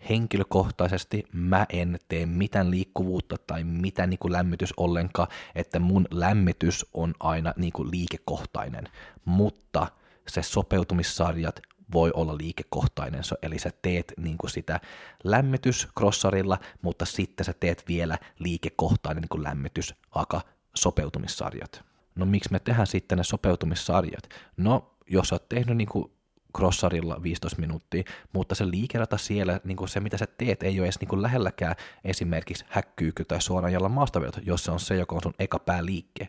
Henkilökohtaisesti 0.08 1.24
mä 1.32 1.66
en 1.68 1.98
tee 2.08 2.26
mitään 2.26 2.70
liikkuvuutta 2.70 3.36
tai 3.46 3.64
mitään 3.64 4.10
niin 4.10 4.18
kuin 4.18 4.32
lämmitys 4.32 4.74
ollenkaan, 4.76 5.28
että 5.54 5.78
mun 5.78 6.06
lämmitys 6.10 6.86
on 6.94 7.14
aina 7.20 7.54
niin 7.56 7.72
kuin 7.72 7.90
liikekohtainen, 7.90 8.84
mutta 9.24 9.86
se 10.28 10.42
sopeutumissarjat 10.42 11.60
voi 11.92 12.10
olla 12.14 12.36
liikekohtainen, 12.36 13.22
eli 13.42 13.58
sä 13.58 13.70
teet 13.82 14.12
niin 14.16 14.38
kuin 14.38 14.50
sitä 14.50 14.80
lämmitys 15.24 15.88
crossarilla, 15.98 16.58
mutta 16.82 17.04
sitten 17.04 17.44
sä 17.44 17.54
teet 17.60 17.84
vielä 17.88 18.18
liikekohtainen 18.38 19.20
niin 19.20 19.28
kuin 19.28 19.42
lämmitys 19.42 19.94
aka 20.10 20.40
sopeutumissarjat. 20.74 21.84
No 22.14 22.26
miksi 22.26 22.52
me 22.52 22.58
tehdään 22.58 22.86
sitten 22.86 23.18
ne 23.18 23.24
sopeutumissarjat? 23.24 24.28
No, 24.56 24.96
jos 25.06 25.28
sä 25.28 25.34
oot 25.34 25.48
tehnyt 25.48 25.76
niin 25.76 25.88
kuin 25.88 26.12
crossarilla 26.56 27.22
15 27.22 27.60
minuuttia, 27.60 28.02
mutta 28.32 28.54
se 28.54 28.70
liikerata 28.70 29.18
siellä, 29.18 29.60
niin 29.64 29.76
kuin 29.76 29.88
se 29.88 30.00
mitä 30.00 30.18
sä 30.18 30.26
teet, 30.38 30.62
ei 30.62 30.80
ole 30.80 30.86
edes 30.86 31.00
niin 31.00 31.08
kuin 31.08 31.22
lähelläkään 31.22 31.74
esimerkiksi 32.04 32.64
häkkyykky 32.68 33.24
tai 33.24 33.42
suoraan 33.42 33.72
jalla 33.72 33.88
maastaveto, 33.88 34.40
jos 34.42 34.64
se 34.64 34.70
on 34.70 34.80
se, 34.80 34.96
joka 34.96 35.14
on 35.14 35.22
sun 35.22 35.34
eka 35.38 35.58
pääliikke. 35.58 36.28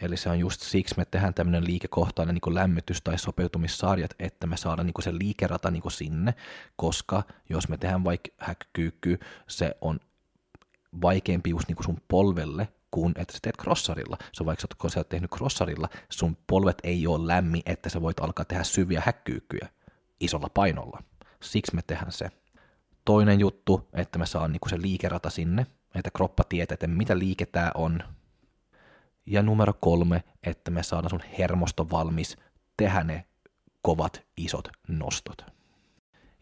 Eli 0.00 0.16
se 0.16 0.30
on 0.30 0.38
just 0.38 0.60
siksi 0.60 0.94
me 0.96 1.04
tehdään 1.04 1.34
tämmöinen 1.34 1.64
liikekohtainen 1.64 2.34
niin 2.34 2.54
lämmitys- 2.54 3.02
tai 3.04 3.18
sopeutumissarjat, 3.18 4.14
että 4.18 4.46
me 4.46 4.56
saadaan 4.56 4.86
niin 4.86 5.02
se 5.02 5.18
liikerata 5.18 5.70
niin 5.70 5.90
sinne, 5.90 6.34
koska 6.76 7.22
jos 7.48 7.68
me 7.68 7.76
tehdään 7.76 8.04
vaikka 8.04 8.30
häkkyykky, 8.38 9.18
se 9.46 9.74
on 9.80 10.00
vaikeampi 11.02 11.50
just 11.50 11.68
niin 11.68 11.84
sun 11.84 12.00
polvelle, 12.08 12.68
kuin 12.90 13.14
että 13.16 13.32
sä 13.32 13.38
teet 13.42 13.56
crossarilla. 13.56 14.16
Se 14.32 14.44
vaikka 14.44 14.66
kun 14.78 14.90
sä 14.90 15.00
oot 15.00 15.08
tehnyt 15.08 15.30
crossarilla, 15.30 15.88
sun 16.10 16.36
polvet 16.46 16.78
ei 16.82 17.06
ole 17.06 17.26
lämmin, 17.26 17.62
että 17.66 17.88
sä 17.88 18.02
voit 18.02 18.20
alkaa 18.20 18.44
tehdä 18.44 18.64
syviä 18.64 19.02
häkkyykkyjä 19.06 19.68
isolla 20.20 20.48
painolla. 20.54 21.02
Siksi 21.42 21.74
me 21.74 21.82
tehdään 21.82 22.12
se. 22.12 22.30
Toinen 23.04 23.40
juttu, 23.40 23.88
että 23.92 24.18
me 24.18 24.26
saan 24.26 24.52
niinku 24.52 24.68
se 24.68 24.82
liikerata 24.82 25.30
sinne, 25.30 25.66
että 25.94 26.10
kroppa 26.10 26.44
tietää, 26.44 26.74
että 26.74 26.86
mitä 26.86 27.18
liike 27.18 27.46
tää 27.46 27.70
on. 27.74 28.02
Ja 29.26 29.42
numero 29.42 29.72
kolme, 29.80 30.24
että 30.42 30.70
me 30.70 30.82
saadaan 30.82 31.10
sun 31.10 31.22
hermosto 31.38 31.90
valmis 31.90 32.36
tehdä 32.76 33.04
ne 33.04 33.26
kovat 33.82 34.22
isot 34.36 34.68
nostot. 34.88 35.57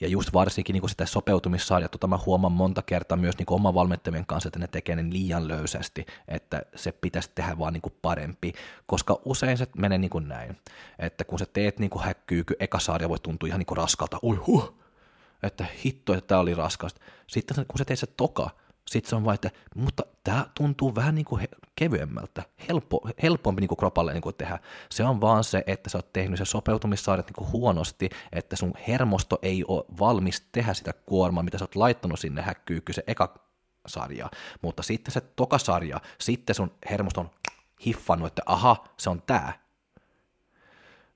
Ja 0.00 0.08
just 0.08 0.32
varsinkin 0.32 0.74
niin 0.74 0.80
kuin 0.80 0.90
sitä 0.90 1.06
sopeutumissarjaa, 1.06 1.88
tota 1.88 2.06
mä 2.06 2.18
huomaan 2.26 2.52
monta 2.52 2.82
kertaa 2.82 3.18
myös 3.18 3.38
niin 3.38 3.46
oman 3.50 3.74
valmentajien 3.74 4.26
kanssa, 4.26 4.48
että 4.48 4.58
ne 4.58 4.66
tekee 4.66 4.96
ne 4.96 5.12
liian 5.12 5.48
löysästi, 5.48 6.06
että 6.28 6.62
se 6.74 6.92
pitäisi 6.92 7.30
tehdä 7.34 7.58
vaan 7.58 7.72
niin 7.72 7.82
kuin 7.82 7.94
parempi, 8.02 8.52
koska 8.86 9.20
usein 9.24 9.58
se 9.58 9.66
menee 9.76 9.98
niin 9.98 10.10
kuin 10.10 10.28
näin, 10.28 10.56
että 10.98 11.24
kun 11.24 11.38
sä 11.38 11.46
teet 11.52 11.78
niin 11.78 11.90
kuin 11.90 12.04
häkkyyky, 12.04 12.54
eka 12.60 12.78
sarja 12.78 13.08
voi 13.08 13.18
tuntua 13.18 13.46
ihan 13.46 13.58
niin 13.58 13.66
kuin 13.66 13.78
raskalta, 13.78 14.18
ui 14.22 14.36
huh, 14.36 14.74
että 15.42 15.66
hitto, 15.84 16.14
että 16.14 16.28
tämä 16.28 16.40
oli 16.40 16.54
raskasta. 16.54 17.00
Sitten 17.26 17.66
kun 17.68 17.78
sä 17.78 17.84
teet 17.84 17.98
se 17.98 18.06
toka, 18.06 18.50
Sitten 18.86 19.10
se 19.10 19.16
on 19.16 19.24
vain, 19.24 19.34
että 19.34 19.50
mutta 19.74 20.02
tämä 20.24 20.46
tuntuu 20.54 20.94
vähän 20.94 21.14
niin 21.14 21.24
kuin 21.24 21.48
kevyemmältä, 21.76 22.42
helppo, 22.68 23.08
helpompi 23.22 23.60
niin 23.60 23.68
kuin 23.68 23.78
kropalle 23.78 24.12
niin 24.12 24.22
kuin 24.22 24.34
tehdä. 24.34 24.58
Se 24.90 25.04
on 25.04 25.20
vaan 25.20 25.44
se, 25.44 25.64
että 25.66 25.90
sä 25.90 25.98
oot 25.98 26.12
tehnyt 26.12 26.38
se 26.38 26.44
sopeutumissaaret 26.44 27.26
niin 27.26 27.34
kuin 27.34 27.52
huonosti, 27.52 28.10
että 28.32 28.56
sun 28.56 28.72
hermosto 28.88 29.38
ei 29.42 29.64
ole 29.68 29.84
valmis 29.98 30.48
tehdä 30.52 30.74
sitä 30.74 30.92
kuormaa, 30.92 31.42
mitä 31.42 31.58
sä 31.58 31.64
oot 31.64 31.76
laittanut 31.76 32.20
sinne 32.20 32.42
häkkyykky, 32.42 32.92
se 32.92 33.04
eka 33.06 33.34
sarja. 33.86 34.30
Mutta 34.62 34.82
sitten 34.82 35.12
se 35.12 35.20
toka 35.20 35.58
sarja, 35.58 36.00
sitten 36.20 36.54
sun 36.54 36.70
hermosto 36.90 37.20
on 37.20 37.30
hiffannut, 37.86 38.26
että 38.26 38.42
aha, 38.46 38.84
se 38.96 39.10
on 39.10 39.22
tää. 39.22 39.66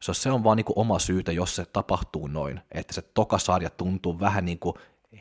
So, 0.01 0.15
se 0.15 0.31
on 0.31 0.45
vaan 0.45 0.57
niin 0.57 0.65
kuin 0.65 0.79
oma 0.79 0.99
syytä, 0.99 1.33
jos 1.33 1.57
se 1.57 1.65
tapahtuu 1.65 2.27
noin, 2.27 2.61
että 2.73 2.95
se 2.95 3.03
toka 3.03 3.39
sarja 3.39 3.71
tuntuu 3.71 4.21
vähän 4.21 4.45
niin 4.45 4.59
kuin 4.59 4.75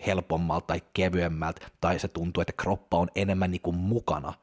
helpommalta 0.08 0.68
tai 0.68 0.82
kevyemmältä, 0.94 1.68
tai 1.82 2.00
se 2.00 2.08
tuntuu, 2.08 2.42
että 2.42 2.54
kroppa 2.54 2.98
on 2.98 3.08
enemmän 3.16 3.52
niin 3.52 3.62
kuin 3.62 3.76
mukana. 3.76 4.34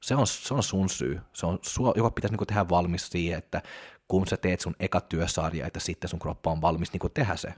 Se 0.00 0.14
on, 0.14 0.26
se 0.26 0.54
on 0.54 0.62
sun 0.62 0.88
syy. 0.88 1.20
Se 1.32 1.46
on 1.46 1.58
sua, 1.62 1.92
joka 1.96 2.10
pitäisi 2.10 2.32
niin 2.32 2.38
kuin 2.38 2.48
tehdä 2.48 2.68
valmis 2.68 3.08
siihen, 3.08 3.38
että 3.38 3.62
kun 4.08 4.26
sä 4.26 4.36
teet 4.36 4.60
sun 4.60 4.76
eka 4.80 5.00
työsarja, 5.00 5.66
että 5.66 5.80
sitten 5.80 6.10
sun 6.10 6.18
kroppa 6.18 6.50
on 6.50 6.60
valmis 6.60 6.92
niin 6.92 7.00
kuin 7.00 7.12
tehdä 7.12 7.36
se. 7.36 7.54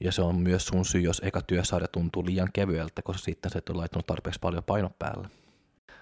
Ja 0.00 0.12
se 0.12 0.22
on 0.22 0.36
myös 0.36 0.66
sun 0.66 0.84
syy, 0.84 1.00
jos 1.00 1.22
eka 1.24 1.42
työsarja 1.42 1.88
tuntuu 1.88 2.26
liian 2.26 2.48
kevyeltä, 2.52 3.02
koska 3.02 3.24
sitten 3.24 3.50
se 3.50 3.58
et 3.58 3.68
ole 3.68 3.78
laittanut 3.78 4.06
tarpeeksi 4.06 4.40
paljon 4.40 4.64
paino 4.64 4.90
päälle. 4.98 5.28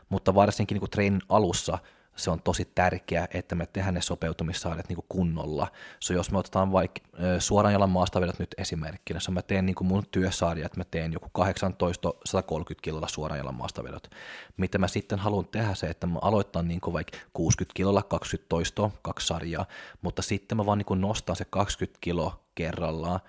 Mutta 0.09 0.35
varsinkin 0.35 0.75
niin 0.75 0.80
kuin 0.80 0.90
treenin 0.90 1.23
alussa 1.28 1.78
se 2.16 2.30
on 2.30 2.42
tosi 2.42 2.64
tärkeää, 2.64 3.28
että 3.35 3.54
me 3.54 3.66
tehdään 3.66 3.94
ne 3.94 4.00
sopeutumissaaret 4.00 4.88
niin 4.88 4.99
kunnolla. 5.08 5.68
So 6.00 6.14
jos 6.14 6.30
me 6.30 6.38
otetaan 6.38 6.73
vaikka 6.73 7.00
suoran 7.38 7.73
jalan 7.73 7.90
maastavedot 7.90 8.38
nyt 8.38 8.54
esimerkkinä, 8.58 9.16
jos 9.16 9.30
mä 9.30 9.42
teen 9.42 9.66
niin 9.66 9.75
kuin 9.75 9.88
mun 9.88 10.02
työsarja, 10.11 10.66
että 10.66 10.80
mä 10.80 10.85
teen 10.90 11.12
joku 11.12 11.28
18 11.32 12.14
130 12.25 12.85
kilolla 12.85 13.08
suoran 13.08 13.38
jalan 13.38 13.54
maastavedot, 13.54 14.11
mitä 14.56 14.78
mä 14.78 14.88
sitten 14.88 15.18
haluan 15.18 15.49
tehdä 15.49 15.75
se, 15.75 15.87
että 15.87 16.06
mä 16.06 16.18
aloitan 16.23 16.68
niin 16.68 16.80
kuin 16.80 16.94
vaikka 16.94 17.18
60 17.32 17.76
kilolla 17.76 18.02
20 18.02 18.49
toistoa, 18.49 18.90
kaksi 19.02 19.26
sarjaa, 19.26 19.66
mutta 20.02 20.23
sitten 20.23 20.56
mä 20.56 20.66
vaan 20.66 20.78
niin 20.78 20.87
kuin 20.87 21.00
nostan 21.00 21.37
se 21.37 21.44
20 21.44 21.99
kilo 22.00 22.42
kerrallaan 22.54 23.20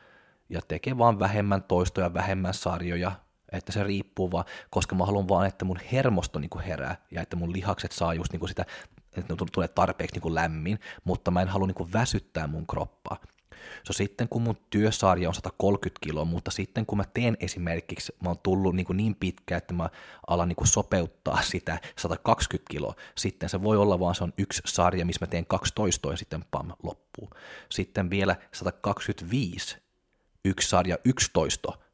ja 0.49 0.61
tekee 0.67 0.97
vaan 0.97 1.19
vähemmän 1.19 1.63
toistoja, 1.63 2.13
vähemmän 2.13 2.53
sarjoja, 2.53 3.11
että 3.51 3.71
se 3.71 3.83
riippuu 3.83 4.31
vaan, 4.31 4.45
koska 4.69 4.95
mä 4.95 5.05
haluan 5.05 5.27
vaan, 5.27 5.47
että 5.47 5.65
mun 5.65 5.79
hermosto 5.91 6.39
niin 6.39 6.59
herää 6.67 6.95
ja 7.11 7.21
että 7.21 7.35
mun 7.35 7.53
lihakset 7.53 7.91
saa 7.91 8.13
just 8.13 8.33
niin 8.33 8.47
sitä, 8.47 8.65
että 9.17 9.33
ne 9.33 9.37
tulee 9.51 9.67
tarpeeksi 9.67 10.19
niin 10.19 10.35
lämmin, 10.35 10.79
mutta 11.03 11.31
mä 11.31 11.41
en 11.41 11.47
halua 11.47 11.67
niin 11.67 11.93
väsyttää 11.93 12.47
mun 12.47 12.67
kroppaa. 12.67 13.17
So 13.83 13.93
sitten 13.93 14.29
kun 14.29 14.41
mun 14.41 14.57
työsarja 14.69 15.29
on 15.29 15.35
130 15.35 15.99
kiloa, 16.03 16.25
mutta 16.25 16.51
sitten 16.51 16.85
kun 16.85 16.97
mä 16.97 17.03
teen 17.13 17.37
esimerkiksi, 17.39 18.15
mä 18.23 18.29
oon 18.29 18.39
tullut 18.43 18.75
niin, 18.75 18.87
niin 18.93 19.15
pitkä, 19.15 19.57
että 19.57 19.73
mä 19.73 19.89
alan 20.27 20.47
niin 20.47 20.67
sopeuttaa 20.67 21.41
sitä 21.41 21.79
120 21.97 22.71
kiloa, 22.71 22.93
sitten 23.17 23.49
se 23.49 23.63
voi 23.63 23.77
olla 23.77 23.99
vaan 23.99 24.15
se 24.15 24.23
on 24.23 24.33
yksi 24.37 24.61
sarja, 24.65 25.05
missä 25.05 25.25
mä 25.25 25.29
teen 25.29 25.45
12 25.45 26.11
ja 26.11 26.17
sitten 26.17 26.45
pam, 26.51 26.71
loppuu. 26.83 27.29
Sitten 27.69 28.09
vielä 28.09 28.35
125, 28.53 29.77
yksi 30.45 30.69
sarja 30.69 30.97
11, 31.05 31.86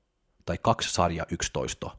tai 0.46 0.58
kaksi 0.62 0.94
sarjaa 0.94 1.26
11, 1.32 1.98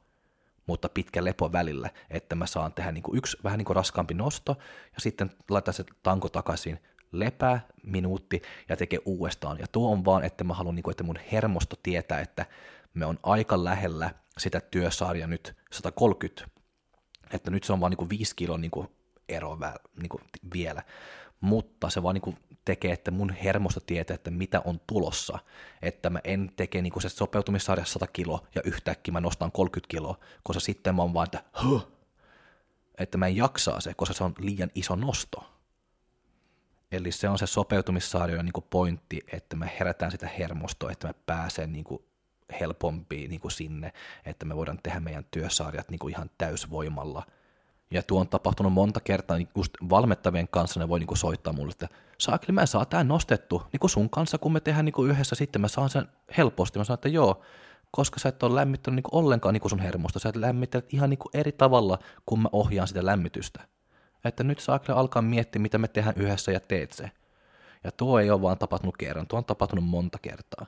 mutta 0.67 0.89
pitkä 0.89 1.25
lepo 1.25 1.53
välillä, 1.53 1.91
että 2.11 2.35
mä 2.35 2.47
saan 2.47 2.73
tehdä 2.73 2.93
niin 2.93 3.03
kuin 3.03 3.19
yksi 3.19 3.37
vähän 3.45 3.59
niin 3.59 3.67
kuin 3.67 3.77
raskaampi 3.77 4.15
nosto 4.15 4.57
ja 4.95 5.01
sitten 5.01 5.31
laittaa 5.51 5.73
se 5.73 5.85
tanko 6.03 6.29
takaisin, 6.29 6.79
lepää 7.13 7.67
minuutti 7.83 8.43
ja 8.69 8.77
tekee 8.77 8.99
uudestaan. 9.05 9.59
Ja 9.59 9.67
tuo 9.73 9.93
on 9.93 10.05
vaan, 10.05 10.25
että 10.25 10.45
mä 10.45 10.55
haluan, 10.55 10.75
niin 10.75 10.83
kuin, 10.83 10.93
että 10.93 11.05
mun 11.05 11.19
hermosto 11.33 11.77
tietää, 11.83 12.21
että 12.21 12.47
me 12.95 13.07
on 13.07 13.19
aika 13.23 13.65
lähellä 13.65 14.11
sitä 14.39 14.61
työsarja 14.61 15.27
nyt 15.27 15.57
130, 15.73 16.49
että 17.31 17.51
nyt 17.51 17.65
se 17.65 17.73
on 17.73 17.81
vaan 17.81 17.91
niin 17.91 17.99
kuin 17.99 18.11
5 18.11 18.37
kilon 18.37 18.61
niin 18.61 18.71
kuin 18.71 18.89
ero 19.29 19.59
niin 20.01 20.09
kuin 20.09 20.23
vielä, 20.55 20.83
mutta 21.41 21.91
se 21.91 22.03
vaan 22.03 22.15
niin 22.15 22.23
kuin 22.23 22.37
tekee, 22.65 22.93
että 22.93 23.11
mun 23.11 23.31
hermosto 23.31 23.81
tietää, 23.81 24.15
että 24.15 24.31
mitä 24.31 24.63
on 24.65 24.81
tulossa. 24.87 25.39
Että 25.83 26.11
mä 26.11 26.21
en 26.25 26.53
teke 26.57 26.83
niin 26.83 27.03
se 27.03 27.09
sopeutumissarjassa 27.09 27.93
100 27.93 28.07
kiloa 28.07 28.47
ja 28.55 28.63
yhtäkkiä 28.65 29.13
mä 29.13 29.21
nostan 29.21 29.53
30 29.53 29.91
kiloa, 29.91 30.19
koska 30.43 30.61
sitten 30.61 30.95
mä 30.95 31.03
oon 31.03 31.15
vaan, 31.15 31.25
että 31.25 31.45
huh, 31.63 31.89
että 32.99 33.19
mä 33.19 33.27
en 33.27 33.37
jaksaa 33.37 33.81
se, 33.81 33.95
koska 33.95 34.15
se 34.15 34.25
on 34.25 34.35
liian 34.39 34.71
iso 34.75 34.97
nosto. 34.97 35.51
Eli 36.93 37.13
se 37.13 37.29
on 37.29 37.39
se 37.39 37.47
sopeutumissarjojen 37.47 38.45
niin 38.45 38.65
pointti, 38.71 39.21
että 39.33 39.57
me 39.57 39.73
herätään 39.81 40.11
sitä 40.11 40.29
hermostoa, 40.29 40.93
että 40.93 41.07
mä 41.07 41.15
pääsen 41.27 41.73
niin 41.73 41.85
kuin 41.85 42.03
helpompi 42.61 43.29
niin 43.29 43.41
kuin 43.41 43.53
sinne, 43.53 43.93
että 44.25 44.47
me 44.47 44.57
voidaan 44.57 44.79
tehdä 44.83 45.01
meidän 45.01 45.27
työsarjat 45.31 45.91
niin 45.91 45.99
kuin 45.99 46.15
ihan 46.15 46.31
täysvoimalla– 46.39 47.27
ja 47.95 48.03
tuo 48.03 48.21
on 48.21 48.29
tapahtunut 48.29 48.73
monta 48.73 49.01
kertaa, 49.01 49.37
niin 49.37 49.49
just 49.57 49.73
valmettavien 49.91 50.49
kanssa 50.49 50.81
ne 50.81 50.89
voi 50.89 50.99
niin 50.99 51.07
kuin 51.07 51.19
soittaa 51.19 51.53
mulle, 51.53 51.71
että 51.71 51.89
saakeli 52.19 52.53
mä 52.53 52.67
saan 52.67 52.87
tämän 52.87 53.09
nostettu 53.09 53.63
niin 53.73 53.81
kuin 53.81 53.91
sun 53.91 54.11
kanssa, 54.11 54.39
kun 54.39 54.53
me 54.53 54.61
tehdään 54.61 54.85
niin 54.85 54.93
kuin 54.93 55.11
yhdessä, 55.11 55.37
sitten 55.37 55.61
mä 55.61 55.69
saan 55.69 55.91
sen 55.91 56.09
helposti. 56.37 56.79
Mä 56.79 56.85
sanon, 56.85 56.95
että 56.95 57.09
joo, 57.09 57.43
koska 57.91 58.21
sä 58.21 58.29
et 58.29 58.43
ole 58.43 58.55
lämmittänyt 58.55 58.97
niin 58.97 59.03
kuin 59.03 59.25
ollenkaan 59.25 59.53
niin 59.53 59.61
kuin 59.61 59.71
sun 59.71 59.79
hermosta, 59.79 60.19
sä 60.19 60.29
et 60.29 60.37
lämmittelet 60.37 60.95
ihan 60.95 61.11
niin 61.11 61.19
kuin 61.19 61.31
eri 61.35 61.53
tavalla, 61.53 61.99
kun 62.27 62.41
mä 62.41 62.49
ohjaan 62.53 62.89
sitä 62.89 63.07
lämmitystä. 63.07 63.61
Että 64.25 64.45
nyt 64.45 64.61
saa 64.61 64.79
kyllä 64.79 64.99
alkaa 64.99 65.23
miettiä, 65.23 65.63
mitä 65.63 65.79
me 65.79 65.89
tehdään 65.89 66.17
yhdessä 66.17 66.53
ja 66.53 66.61
teet 66.61 66.93
se. 66.93 67.11
Ja 67.85 67.91
tuo 67.93 68.21
ei 68.21 68.31
ole 68.31 68.43
vaan 68.43 68.59
tapahtunut 68.59 68.97
kerran, 68.97 69.27
tuo 69.27 69.39
on 69.39 69.45
tapahtunut 69.45 69.85
monta 69.85 70.19
kertaa. 70.23 70.67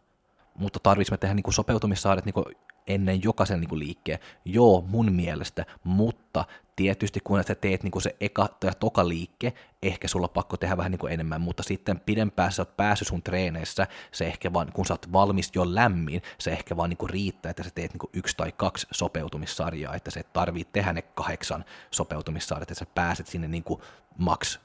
Mutta 0.54 0.80
tarvitsemme 0.82 1.18
tehdä 1.18 1.34
niin 1.34 1.52
sopeutumissaaret 1.52 2.24
niin 2.24 2.56
ennen 2.86 3.22
jokaisen 3.22 3.60
niin 3.60 3.68
kuin 3.68 3.78
liikkeen. 3.78 4.18
Joo, 4.44 4.84
mun 4.88 5.12
mielestä, 5.12 5.66
mutta 5.84 6.44
tietysti 6.76 7.20
kun 7.24 7.44
sä 7.44 7.54
teet 7.54 7.82
niin 7.82 7.90
kuin 7.90 8.02
se 8.02 8.16
eka 8.20 8.48
tai 8.60 8.70
toka 8.80 9.08
liikke, 9.08 9.52
ehkä 9.82 10.08
sulla 10.08 10.26
on 10.26 10.30
pakko 10.30 10.56
tehdä 10.56 10.76
vähän 10.76 10.92
niin 10.92 10.98
kuin 10.98 11.12
enemmän, 11.12 11.40
mutta 11.40 11.62
sitten 11.62 12.00
pidempään 12.00 12.52
sä 12.52 12.62
oot 12.62 12.76
päässyt 12.76 13.08
sun 13.08 13.22
treeneissä, 13.22 13.86
se 14.12 14.26
ehkä 14.26 14.52
vaan, 14.52 14.72
kun 14.72 14.86
sä 14.86 14.94
oot 14.94 15.12
valmis 15.12 15.50
jo 15.54 15.74
lämmin, 15.74 16.22
se 16.38 16.50
ehkä 16.50 16.76
vaan 16.76 16.90
niin 16.90 16.96
kuin 16.98 17.10
riittää, 17.10 17.50
että 17.50 17.62
sä 17.62 17.70
teet 17.74 17.92
niin 17.92 17.98
kuin 17.98 18.10
yksi 18.12 18.36
tai 18.36 18.52
kaksi 18.52 18.86
sopeutumissarjaa, 18.90 19.94
että 19.94 20.10
se 20.10 20.22
tarvii 20.22 20.64
tehdä 20.64 20.92
ne 20.92 21.02
kahdeksan 21.02 21.64
sopeutumissarjaa, 21.90 22.62
että 22.62 22.74
sä 22.74 22.86
pääset 22.94 23.26
sinne 23.26 23.48
niin 23.48 23.64
kuin 23.64 23.80
max 24.18 24.58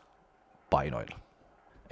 painoilla. 0.70 1.31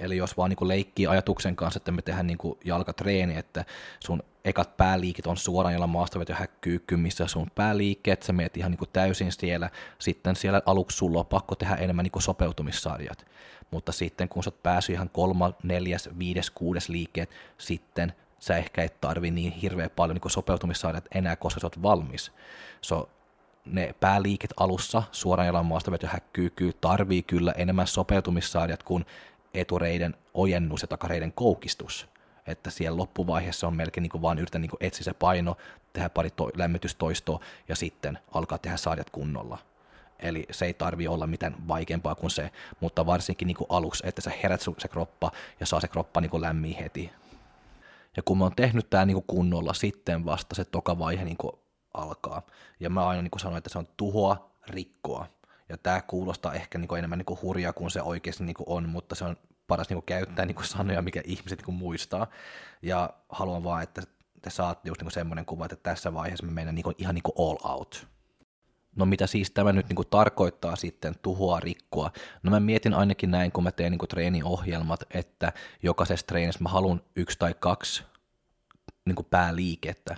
Eli 0.00 0.16
jos 0.16 0.36
vaan 0.36 0.50
niin 0.50 0.68
leikkii 0.68 1.06
ajatuksen 1.06 1.56
kanssa, 1.56 1.78
että 1.78 1.92
me 1.92 2.02
tehdään 2.02 2.26
niin 2.26 2.38
jalkatreeni, 2.64 3.36
että 3.36 3.64
sun 4.00 4.22
ekat 4.44 4.76
pääliikit 4.76 5.26
on 5.26 5.36
suoraan 5.36 5.74
jalan 5.74 5.90
maastaveto 5.90 6.34
häkkyykky, 6.34 6.96
missä 6.96 7.26
sun 7.26 7.50
pääliikkeet, 7.54 8.22
sä 8.22 8.32
meet 8.32 8.56
ihan 8.56 8.70
niin 8.70 8.90
täysin 8.92 9.32
siellä. 9.32 9.70
Sitten 9.98 10.36
siellä 10.36 10.62
aluksi 10.66 10.96
sulla 10.96 11.18
on 11.18 11.26
pakko 11.26 11.54
tehdä 11.54 11.74
enemmän 11.74 12.02
niin 12.02 12.22
sopeutumissarjat. 12.22 13.26
Mutta 13.70 13.92
sitten 13.92 14.28
kun 14.28 14.44
sä 14.44 14.48
oot 14.48 14.62
päässyt 14.62 14.94
ihan 14.94 15.10
kolma, 15.10 15.52
neljäs, 15.62 16.08
viides, 16.18 16.50
kuudes 16.50 16.88
liikkeet, 16.88 17.30
sitten 17.58 18.12
sä 18.38 18.56
ehkä 18.56 18.82
et 18.82 19.00
tarvi 19.00 19.30
niin 19.30 19.52
hirveän 19.52 19.90
paljon 19.96 20.16
niin 20.22 20.30
sopeutumissarjat 20.30 21.08
enää, 21.14 21.36
koska 21.36 21.60
sä 21.60 21.66
oot 21.66 21.82
valmis. 21.82 22.32
So, 22.80 23.08
ne 23.64 23.94
pääliiket 24.00 24.50
alussa, 24.56 25.02
suoraan 25.12 25.46
jalan 25.46 25.66
maastaveto 25.66 26.06
häkkyykky, 26.06 26.72
tarvii 26.80 27.22
kyllä 27.22 27.52
enemmän 27.52 27.86
sopeutumissarjat 27.86 28.82
kuin 28.82 29.06
etureiden 29.54 30.16
ojennus 30.34 30.82
ja 30.82 30.88
takareiden 30.88 31.32
koukistus. 31.32 32.08
Että 32.46 32.70
siellä 32.70 32.96
loppuvaiheessa 32.96 33.66
on 33.66 33.76
melkein 33.76 34.02
niin 34.02 34.10
kuin 34.10 34.22
vaan 34.22 34.38
yritän 34.38 34.60
niin 34.60 34.70
etsiä 34.80 35.04
se 35.04 35.12
paino, 35.12 35.56
tehdä 35.92 36.08
pari 36.08 36.30
to- 36.30 36.50
lämmitystoistoa 36.54 37.40
ja 37.68 37.76
sitten 37.76 38.18
alkaa 38.34 38.58
tehdä 38.58 38.76
sarjat 38.76 39.10
kunnolla. 39.10 39.58
Eli 40.18 40.46
se 40.50 40.66
ei 40.66 40.74
tarvi 40.74 41.08
olla 41.08 41.26
mitään 41.26 41.68
vaikeampaa 41.68 42.14
kuin 42.14 42.30
se, 42.30 42.50
mutta 42.80 43.06
varsinkin 43.06 43.46
niin 43.46 43.56
kuin 43.56 43.66
aluksi, 43.70 44.02
että 44.06 44.22
sä 44.22 44.32
herät 44.42 44.60
se 44.60 44.88
kroppa 44.88 45.32
ja 45.60 45.66
saa 45.66 45.80
se 45.80 45.88
kroppa 45.88 46.20
niin 46.20 46.30
kuin 46.30 46.40
lämmin 46.40 46.76
heti. 46.76 47.10
Ja 48.16 48.22
kun 48.22 48.38
mä 48.38 48.44
oon 48.44 48.54
tehnyt 48.56 48.90
tämä 48.90 49.06
niin 49.06 49.24
kunnolla, 49.26 49.74
sitten 49.74 50.24
vasta 50.24 50.54
se 50.54 50.64
toka 50.64 50.98
vaihe 50.98 51.24
niin 51.24 51.36
kuin 51.36 51.52
alkaa. 51.94 52.42
Ja 52.80 52.90
mä 52.90 53.08
aina 53.08 53.22
niin 53.22 53.30
kuin 53.30 53.40
sanoin, 53.40 53.58
että 53.58 53.70
se 53.70 53.78
on 53.78 53.88
tuhoa, 53.96 54.50
rikkoa. 54.66 55.26
Ja 55.70 55.78
tämä 55.78 56.02
kuulostaa 56.02 56.54
ehkä 56.54 56.78
niin 56.78 56.88
kuin 56.88 56.98
enemmän 56.98 57.18
niin 57.18 57.26
kuin 57.26 57.42
hurjaa 57.42 57.72
kuin 57.72 57.90
se 57.90 58.02
oikeasti 58.02 58.44
niin 58.44 58.54
kuin 58.54 58.68
on, 58.68 58.88
mutta 58.88 59.14
se 59.14 59.24
on 59.24 59.36
paras 59.66 59.88
niin 59.88 59.96
kuin 59.96 60.06
käyttää 60.06 60.46
niin 60.46 60.54
kuin 60.54 60.66
sanoja, 60.66 61.02
mikä 61.02 61.22
ihmiset 61.24 61.58
niin 61.58 61.64
kuin 61.64 61.74
muistaa. 61.74 62.26
Ja 62.82 63.10
haluan 63.28 63.64
vaan, 63.64 63.82
että 63.82 64.02
te 64.42 64.50
saatte 64.50 64.88
just 64.88 65.02
niin 65.02 65.10
semmoinen 65.10 65.46
kuva, 65.46 65.64
että 65.64 65.76
tässä 65.76 66.14
vaiheessa 66.14 66.46
me 66.46 66.52
mennään 66.52 66.74
niin 66.74 66.84
kuin, 66.84 66.94
ihan 66.98 67.14
niin 67.14 67.22
kuin 67.22 67.34
all 67.38 67.72
out. 67.72 68.06
No 68.96 69.06
mitä 69.06 69.26
siis 69.26 69.50
tämä 69.50 69.72
nyt 69.72 69.88
niin 69.88 69.96
kuin 69.96 70.08
tarkoittaa 70.08 70.76
sitten 70.76 71.14
tuhoa, 71.22 71.60
rikkoa? 71.60 72.10
No 72.42 72.50
mä 72.50 72.60
mietin 72.60 72.94
ainakin 72.94 73.30
näin, 73.30 73.52
kun 73.52 73.64
mä 73.64 73.72
teen 73.72 73.92
niin 73.92 73.98
kuin 73.98 74.08
treeniohjelmat, 74.08 75.00
että 75.10 75.52
jokaisessa 75.82 76.26
treenissä 76.26 76.62
mä 76.62 76.68
haluan 76.68 77.02
yksi 77.16 77.38
tai 77.38 77.54
kaksi 77.60 78.04
niin 79.06 79.16
kuin 79.16 79.26
pääliikettä, 79.30 80.16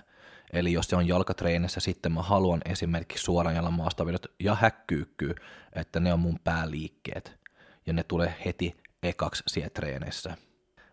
Eli 0.53 0.73
jos 0.73 0.87
se 0.87 0.95
on 0.95 1.07
jalkatreenissä, 1.07 1.79
sitten 1.79 2.11
mä 2.11 2.21
haluan 2.21 2.61
esimerkiksi 2.65 3.23
suoran 3.23 3.55
jalan 3.55 3.73
maastavedot 3.73 4.25
ja 4.39 4.55
häkkyykky, 4.55 5.35
että 5.73 5.99
ne 5.99 6.13
on 6.13 6.19
mun 6.19 6.39
pääliikkeet. 6.43 7.39
Ja 7.85 7.93
ne 7.93 8.03
tulee 8.03 8.35
heti 8.45 8.75
ekaksi 9.03 9.43
siellä 9.47 9.69
treenissä. 9.69 10.37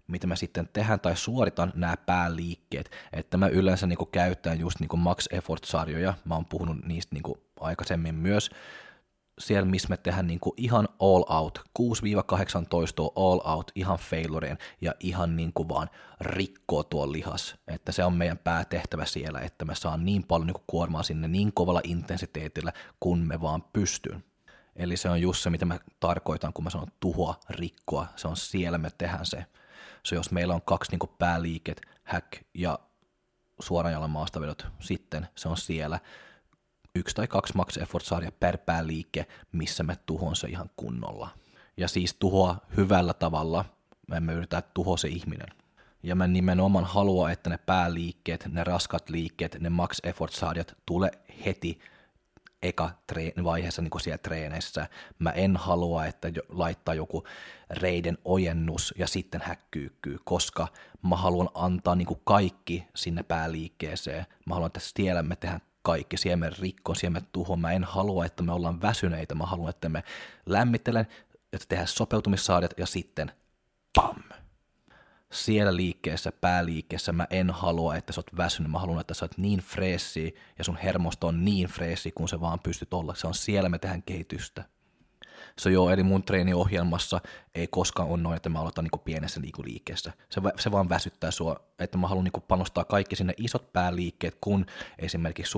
mitä 0.07 0.26
mä 0.26 0.37
sitten 0.37 0.69
tehdään 0.73 1.00
tai 1.00 1.17
suoritan 1.17 1.73
nämä 1.75 1.97
pääliikkeet, 1.97 2.90
että 3.12 3.37
mä 3.37 3.49
yleensä 3.49 3.87
niin 3.87 3.99
kuin 3.99 4.11
käytän 4.11 4.61
just 4.61 4.81
niin 4.81 4.88
kuin 4.88 5.00
Max 5.00 5.26
Effort-sarjoja, 5.31 6.14
mä 6.25 6.35
oon 6.35 6.47
puhunut 6.47 6.85
niistä 6.85 7.14
niin 7.14 7.23
kuin 7.23 7.40
aikaisemmin 7.61 8.14
myös, 8.14 8.50
siellä, 9.39 9.71
missä 9.71 9.89
me 9.89 9.97
tehdään 9.97 10.27
niin 10.27 10.41
kuin 10.41 10.55
ihan 10.57 10.89
all 10.99 11.25
out, 11.29 11.59
6-18 11.59 11.83
all 13.17 13.41
out, 13.45 13.71
ihan 13.75 13.99
failureen 13.99 14.59
ja 14.81 14.95
ihan 15.01 15.37
niin 15.37 15.53
kuin 15.53 15.69
vaan 15.69 15.91
rikkoa 16.21 16.85
tuo 16.85 17.13
lihas. 17.13 17.57
Että 17.69 17.93
se 17.93 18.05
on 18.05 18.15
meidän 18.15 18.39
päätehtävä 18.39 19.05
siellä, 19.05 19.41
että 19.41 19.65
me 19.65 19.75
saan 19.75 20.05
niin 20.05 20.25
paljon 20.25 20.47
niin 20.47 20.55
kuin 20.55 20.65
kuormaa 20.67 21.03
sinne 21.03 21.29
niin 21.29 21.53
kovalla 21.53 21.81
intensiteetillä, 21.85 22.73
kun 23.01 23.19
me 23.19 23.41
vaan 23.41 23.63
pystyn. 23.73 24.25
Eli 24.77 24.97
se 24.97 25.11
on 25.11 25.21
just 25.21 25.43
se, 25.43 25.51
mitä 25.51 25.65
mä 25.65 25.79
tarkoitan, 26.01 26.53
kun 26.53 26.65
mä 26.65 26.71
sanon 26.71 26.93
tuhoa, 27.01 27.41
rikkoa. 27.51 28.07
Se 28.17 28.29
on 28.29 28.37
siellä, 28.37 28.79
me 28.79 28.91
tehdään 28.99 29.27
se. 29.27 29.47
Se 30.03 30.15
jos 30.15 30.31
meillä 30.31 30.55
on 30.55 30.63
kaksi 30.63 30.91
niin 30.91 31.11
pääliiket, 31.19 31.81
hack 32.05 32.33
ja 32.55 32.79
suoran 33.61 33.93
jalan 33.93 34.11
maastavedot, 34.11 34.67
sitten 34.81 35.29
se 35.35 35.49
on 35.49 35.57
siellä 35.57 36.01
yksi 36.94 37.16
tai 37.16 37.28
kaksi 37.28 37.56
max 37.56 37.76
effort-sarja 37.76 38.32
per 38.32 38.59
pääliike, 38.59 39.26
missä 39.52 39.82
me 39.82 39.97
tuhon 40.06 40.37
se 40.37 40.49
ihan 40.49 40.70
kunnolla. 40.76 41.28
Ja 41.76 41.88
siis 41.88 42.14
tuhoa 42.14 42.56
hyvällä 42.76 43.14
tavalla, 43.14 43.64
me 44.06 44.16
emme 44.16 44.32
yritä 44.32 44.62
tuhoa 44.62 44.97
se 44.97 45.09
ihminen. 45.09 45.49
Ja 46.02 46.14
mä 46.14 46.26
nimenomaan 46.26 46.85
haluan, 46.85 47.32
että 47.32 47.50
ne 47.50 47.59
pääliikkeet, 47.59 48.49
ne 48.52 48.64
raskat 48.64 49.11
liikkeet, 49.11 49.56
ne 49.61 49.68
max 49.68 49.99
effort-sarjat 50.02 50.76
tulee 50.87 51.11
heti 51.47 51.80
eka 52.62 52.90
treen, 53.06 53.44
vaiheessa 53.44 53.82
niin 53.82 53.90
kuin 53.90 54.00
siellä 54.02 54.18
treeneissä. 54.18 54.88
Mä 55.18 55.30
en 55.30 55.56
halua, 55.56 56.06
että 56.06 56.28
laittaa 56.49 56.94
joku 56.94 57.25
reiden 57.70 58.18
ojennus 58.25 58.94
ja 58.99 59.06
sitten 59.06 59.40
häkkyykkyy, 59.44 60.18
koska 60.25 60.68
mä 61.02 61.16
haluan 61.16 61.49
antaa 61.54 61.94
niin 61.94 62.06
kuin 62.06 62.20
kaikki 62.25 62.87
sinne 62.97 63.23
pääliikkeeseen. 63.23 64.26
Mä 64.47 64.54
haluan, 64.54 64.66
että 64.66 64.80
siellä 64.80 65.23
me 65.23 65.37
tehdään 65.37 65.61
kaikki, 65.83 66.17
siemen 66.17 66.53
rikko, 66.59 66.95
siemen 66.95 67.27
tuho. 67.33 67.57
Mä 67.57 67.73
en 67.73 67.85
halua, 67.85 68.25
että 68.25 68.43
me 68.43 68.53
ollaan 68.53 68.83
väsyneitä, 68.83 69.35
mä 69.35 69.47
haluan, 69.47 69.71
että 69.71 69.89
me 69.89 70.05
lämmittelen, 70.47 71.07
että 71.53 71.67
tehdään 71.69 71.89
sopeutumissaadet 71.89 72.75
ja 72.77 72.87
sitten 72.87 73.33
pam! 73.97 74.23
Siellä 75.33 75.77
liikkeessä, 75.77 76.33
pääliikkeessä 76.33 77.13
mä 77.13 77.27
en 77.31 77.51
halua, 77.51 77.97
että 77.97 78.13
sä 78.13 78.19
oot 78.19 78.37
väsynyt, 78.37 78.71
mä 78.71 78.79
haluan, 78.79 79.01
että 79.01 79.15
sä 79.15 79.25
oot 79.25 79.39
niin 79.39 79.61
freessi 79.61 80.35
ja 80.59 80.65
sun 80.65 80.77
hermosto 80.77 81.27
on 81.27 81.45
niin 81.45 81.69
freessi, 81.69 82.13
kun 82.13 82.29
se 82.29 82.41
vaan 82.41 82.61
pystyt 82.61 82.95
olla. 82.95 83.15
Se 83.15 83.27
on 83.27 83.35
siellä, 83.35 83.69
me 83.69 83.79
tehdään 83.79 84.03
kehitystä. 84.03 84.65
Se 85.59 85.71
joo, 85.71 85.90
eli 85.90 86.02
mun 86.02 86.23
treeniohjelmassa 86.23 87.21
ei 87.54 87.66
koskaan 87.66 88.09
ole 88.09 88.23
noin, 88.23 88.37
että 88.37 88.49
mä 88.49 88.61
aloitan 88.61 88.85
niin 88.85 89.04
pienessä 89.04 89.40
liikkeessä. 89.40 90.12
Se, 90.30 90.40
se 90.59 90.71
vaan 90.71 90.88
väsyttää 90.88 91.30
sua, 91.30 91.57
että 91.78 91.99
mä 91.99 92.09
haluan 92.09 92.25
niin 92.25 92.42
panostaa 92.49 92.85
kaikki 92.85 93.16
sinne 93.16 93.35
isot 93.37 93.73
pääliikkeet, 93.73 94.37
kun 94.40 94.66
esimerkiksi 94.99 95.52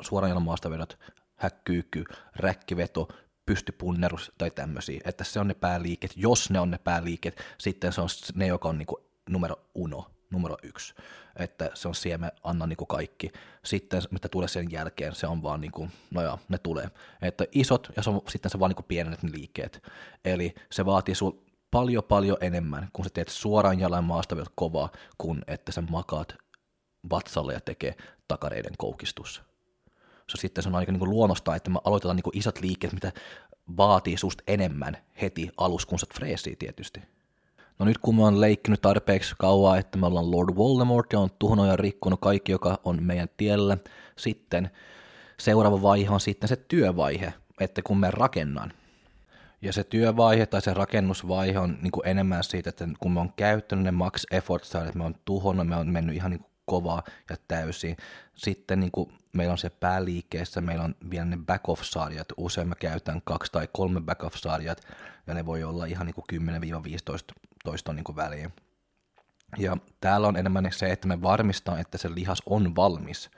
suoran 0.00 0.42
maastavedot, 0.42 0.98
häkkyykky, 1.36 2.04
räkkiveto, 2.36 3.08
pystypunnerus 3.46 4.32
tai 4.38 4.50
tämmöisiä, 4.50 5.00
että 5.04 5.24
se 5.24 5.40
on 5.40 5.48
ne 5.48 5.54
pääliikkeet, 5.54 6.12
jos 6.16 6.50
ne 6.50 6.60
on 6.60 6.70
ne 6.70 6.78
pääliikkeet, 6.78 7.40
sitten 7.58 7.92
se 7.92 8.00
on 8.00 8.08
ne, 8.34 8.46
joka 8.46 8.68
on 8.68 8.78
niin 8.78 8.86
numero 9.28 9.56
uno, 9.74 10.10
numero 10.30 10.56
yksi, 10.62 10.94
että 11.36 11.70
se 11.74 11.88
on 11.88 11.94
siellä, 11.94 12.32
anna 12.42 12.66
niin 12.66 12.76
kuin 12.76 12.88
kaikki. 12.88 13.32
Sitten 13.64 14.02
mitä 14.10 14.28
tulee 14.28 14.48
sen 14.48 14.70
jälkeen, 14.70 15.14
se 15.14 15.26
on 15.26 15.42
vaan 15.42 15.60
niin 15.60 15.72
kuin, 15.72 15.90
no 16.10 16.22
joo, 16.22 16.38
ne 16.48 16.58
tulee. 16.58 16.90
Että 17.22 17.44
isot 17.52 17.88
ja 17.96 18.02
se 18.02 18.10
on, 18.10 18.22
sitten 18.28 18.50
se 18.50 18.58
vaan 18.58 18.68
niin 18.68 18.76
kuin 18.76 18.86
pienet 18.88 19.22
ne 19.22 19.32
liikkeet. 19.32 19.82
Eli 20.24 20.54
se 20.72 20.86
vaatii 20.86 21.14
sul 21.14 21.32
paljon 21.70 22.04
paljon 22.04 22.36
enemmän, 22.40 22.88
kun 22.92 23.04
sä 23.04 23.10
teet 23.14 23.28
suoraan 23.28 23.80
jalan 23.80 24.04
maasta 24.04 24.36
vielä 24.36 24.50
kovaa, 24.54 24.88
kuin 25.18 25.42
että 25.46 25.72
sä 25.72 25.82
makaat 25.90 26.36
vatsalle 27.10 27.52
ja 27.52 27.60
tekee 27.60 27.96
takareiden 28.28 28.74
koukistus. 28.78 29.42
So, 30.30 30.36
sitten 30.36 30.62
se 30.62 30.68
on 30.68 30.74
aika 30.74 30.92
niin 30.92 30.98
kuin 30.98 31.10
luonnosta, 31.10 31.56
että 31.56 31.70
me 31.70 31.78
aloitetaan 31.84 32.16
niin 32.16 32.24
kuin 32.24 32.38
isot 32.38 32.60
liikkeet, 32.60 32.92
mitä 32.92 33.12
vaatii 33.76 34.16
susta 34.16 34.44
enemmän 34.46 34.96
heti 35.22 35.50
alus, 35.56 35.86
kun 35.86 35.98
sä 35.98 36.06
freesiä 36.14 36.56
tietysti. 36.58 37.00
No 37.78 37.86
nyt 37.86 37.98
kun 37.98 38.16
me 38.16 38.24
on 38.24 38.40
leikkinyt 38.40 38.80
tarpeeksi 38.80 39.34
kauan, 39.38 39.78
että 39.78 39.98
me 39.98 40.06
ollaan 40.06 40.30
Lord 40.30 40.56
Voldemort 40.56 41.12
ja 41.12 41.20
on 41.20 41.30
tuhonnut 41.38 41.66
ja 41.66 41.76
rikkonut 41.76 42.20
kaikki, 42.20 42.52
joka 42.52 42.78
on 42.84 43.02
meidän 43.02 43.28
tiellä, 43.36 43.78
sitten 44.16 44.70
seuraava 45.40 45.82
vaihe 45.82 46.10
on 46.10 46.20
sitten 46.20 46.48
se 46.48 46.56
työvaihe, 46.56 47.34
että 47.60 47.82
kun 47.82 47.98
me 47.98 48.10
rakennan. 48.10 48.72
Ja 49.62 49.72
se 49.72 49.84
työvaihe 49.84 50.46
tai 50.46 50.62
se 50.62 50.74
rakennusvaihe 50.74 51.58
on 51.58 51.78
niin 51.82 51.90
kuin 51.90 52.06
enemmän 52.08 52.44
siitä, 52.44 52.70
että 52.70 52.88
kun 53.00 53.12
me 53.12 53.20
on 53.20 53.32
käyttänyt 53.36 53.84
ne 53.84 53.90
max 53.90 54.24
efforts, 54.30 54.74
että 54.74 54.98
me 54.98 55.04
on 55.04 55.14
tuhonnut, 55.24 55.68
me 55.68 55.76
on 55.76 55.88
mennyt 55.88 56.16
ihan 56.16 56.30
niin 56.30 56.40
kuin 56.40 56.52
kovaa 56.66 57.02
ja 57.30 57.36
täysin. 57.48 57.96
Sitten 58.34 58.80
niin 58.80 58.90
kuin 58.92 59.12
meillä 59.32 59.52
on 59.52 59.58
se 59.58 59.70
pääliikkeessä, 59.70 60.60
meillä 60.60 60.84
on 60.84 60.94
vielä 61.10 61.24
ne 61.24 61.38
back-off-sarjat, 61.46 62.28
usein 62.36 62.68
mä 62.68 62.74
käytän 62.74 63.22
kaksi 63.24 63.52
tai 63.52 63.68
kolme 63.72 64.00
back-off-sarjat, 64.00 64.80
ja 65.26 65.34
ne 65.34 65.46
voi 65.46 65.64
olla 65.64 65.84
ihan 65.84 66.06
niin 66.06 66.14
kuin 66.14 66.42
10-15 67.34 67.47
toiston 67.68 67.96
niin 67.96 68.16
väliin. 68.16 68.52
Ja 69.58 69.76
täällä 70.00 70.28
on 70.28 70.36
enemmän 70.36 70.68
se, 70.70 70.92
että 70.92 71.08
me 71.08 71.22
varmistaa, 71.22 71.78
että 71.78 71.98
se 71.98 72.14
lihas 72.14 72.42
on 72.46 72.76
valmis. 72.76 73.30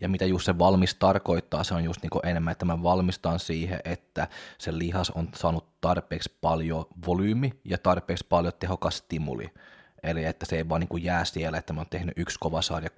Ja 0.00 0.08
mitä 0.08 0.24
just 0.24 0.44
se 0.46 0.58
valmis 0.58 0.94
tarkoittaa, 0.94 1.64
se 1.64 1.74
on 1.74 1.84
just 1.84 2.02
niin 2.02 2.26
enemmän, 2.26 2.52
että 2.52 2.64
mä 2.64 2.82
valmistan 2.82 3.38
siihen, 3.38 3.80
että 3.84 4.28
se 4.58 4.78
lihas 4.78 5.10
on 5.10 5.28
saanut 5.34 5.80
tarpeeksi 5.80 6.36
paljon 6.40 6.86
volyymi 7.06 7.52
ja 7.64 7.78
tarpeeksi 7.78 8.26
paljon 8.28 8.52
tehokas 8.58 8.96
stimuli. 8.96 9.54
Eli 10.02 10.24
että 10.24 10.46
se 10.46 10.56
ei 10.56 10.68
vaan 10.68 10.80
niin 10.80 11.04
jää 11.04 11.24
siellä, 11.24 11.58
että 11.58 11.72
mä 11.72 11.80
oon 11.80 11.90
tehnyt 11.90 12.18
yksi 12.18 12.38
kova 12.40 12.62
sarja 12.62 12.90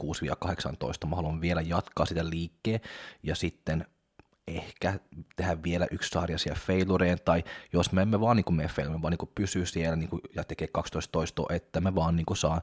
6-18, 1.05 1.07
mä 1.09 1.17
haluan 1.17 1.41
vielä 1.41 1.61
jatkaa 1.61 2.07
sitä 2.07 2.31
liikkeen 2.31 2.81
ja 3.23 3.35
sitten 3.35 3.87
ehkä 4.57 5.01
tehdä 5.37 5.63
vielä 5.63 5.87
yksi 5.91 6.11
sarja 6.11 6.39
siellä 6.39 6.61
failureen, 6.67 7.19
tai 7.25 7.45
jos 7.73 7.93
me 7.93 8.03
emme 8.03 8.21
vaan 8.21 8.37
niin 8.37 8.55
mene 8.55 8.69
failureen, 8.69 9.03
vaan 9.03 9.17
niin 9.21 9.33
pysyy 9.35 9.67
siellä 9.67 9.97
niin 9.97 10.11
kuin, 10.11 10.23
ja 10.37 10.45
tekee 10.45 10.69
12 10.69 11.13
toistoa, 11.13 11.47
että 11.51 11.81
me 11.81 11.95
vaan 11.95 12.17
niin 12.17 12.27
saa 12.35 12.63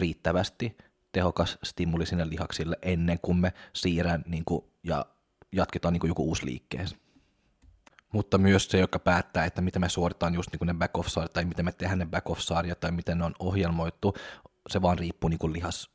riittävästi 0.00 0.76
tehokas 1.12 1.58
stimuli 1.64 2.06
sinne 2.06 2.28
lihaksille 2.28 2.76
ennen 2.82 3.18
kuin 3.22 3.38
me 3.38 3.52
siirrän 3.72 4.24
niin 4.26 4.44
kuin, 4.44 4.64
ja 4.82 5.06
jatketaan 5.52 5.92
niin 5.92 6.00
kuin 6.00 6.08
joku 6.08 6.24
uusi 6.24 6.46
liikkeen. 6.46 6.88
Mutta 8.12 8.38
myös 8.38 8.70
se, 8.70 8.78
joka 8.78 8.98
päättää, 8.98 9.44
että 9.44 9.60
mitä 9.62 9.78
me 9.78 9.88
suoritetaan 9.88 10.34
just 10.34 10.50
niin 10.52 10.66
ne 10.66 10.74
back 10.74 10.98
off 10.98 11.08
tai 11.32 11.44
miten 11.44 11.64
me 11.64 11.72
tehdään 11.72 11.98
ne 11.98 12.06
back 12.06 12.30
off 12.30 12.40
tai 12.80 12.92
miten 12.92 13.18
ne 13.18 13.24
on 13.24 13.34
ohjelmoitu, 13.38 14.14
se 14.68 14.82
vaan 14.82 14.98
riippuu 14.98 15.28
niin 15.28 15.38
kuin 15.38 15.52
lihas 15.52 15.90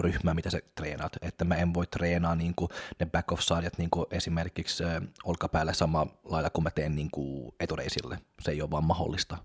ryhmää, 0.00 0.34
mitä 0.34 0.50
sä 0.50 0.58
treenaat. 0.74 1.12
Että 1.22 1.44
mä 1.44 1.54
en 1.54 1.74
voi 1.74 1.86
treenaa 1.86 2.34
niin 2.34 2.54
kuin 2.56 2.68
ne 3.00 3.06
back 3.06 3.32
off 3.32 3.42
sarjat 3.42 3.78
niin 3.78 3.90
kuin 3.90 4.06
esimerkiksi 4.10 4.84
äh, 4.84 5.02
olkapäällä 5.24 5.72
samalla 5.72 6.12
lailla 6.24 6.50
kuin 6.50 6.62
mä 6.62 6.70
teen 6.70 6.94
niin 6.94 7.10
kuin 7.10 7.54
etureisille. 7.60 8.18
Se 8.40 8.50
ei 8.50 8.62
ole 8.62 8.70
vaan 8.70 8.84
mahdollista. 8.84 9.38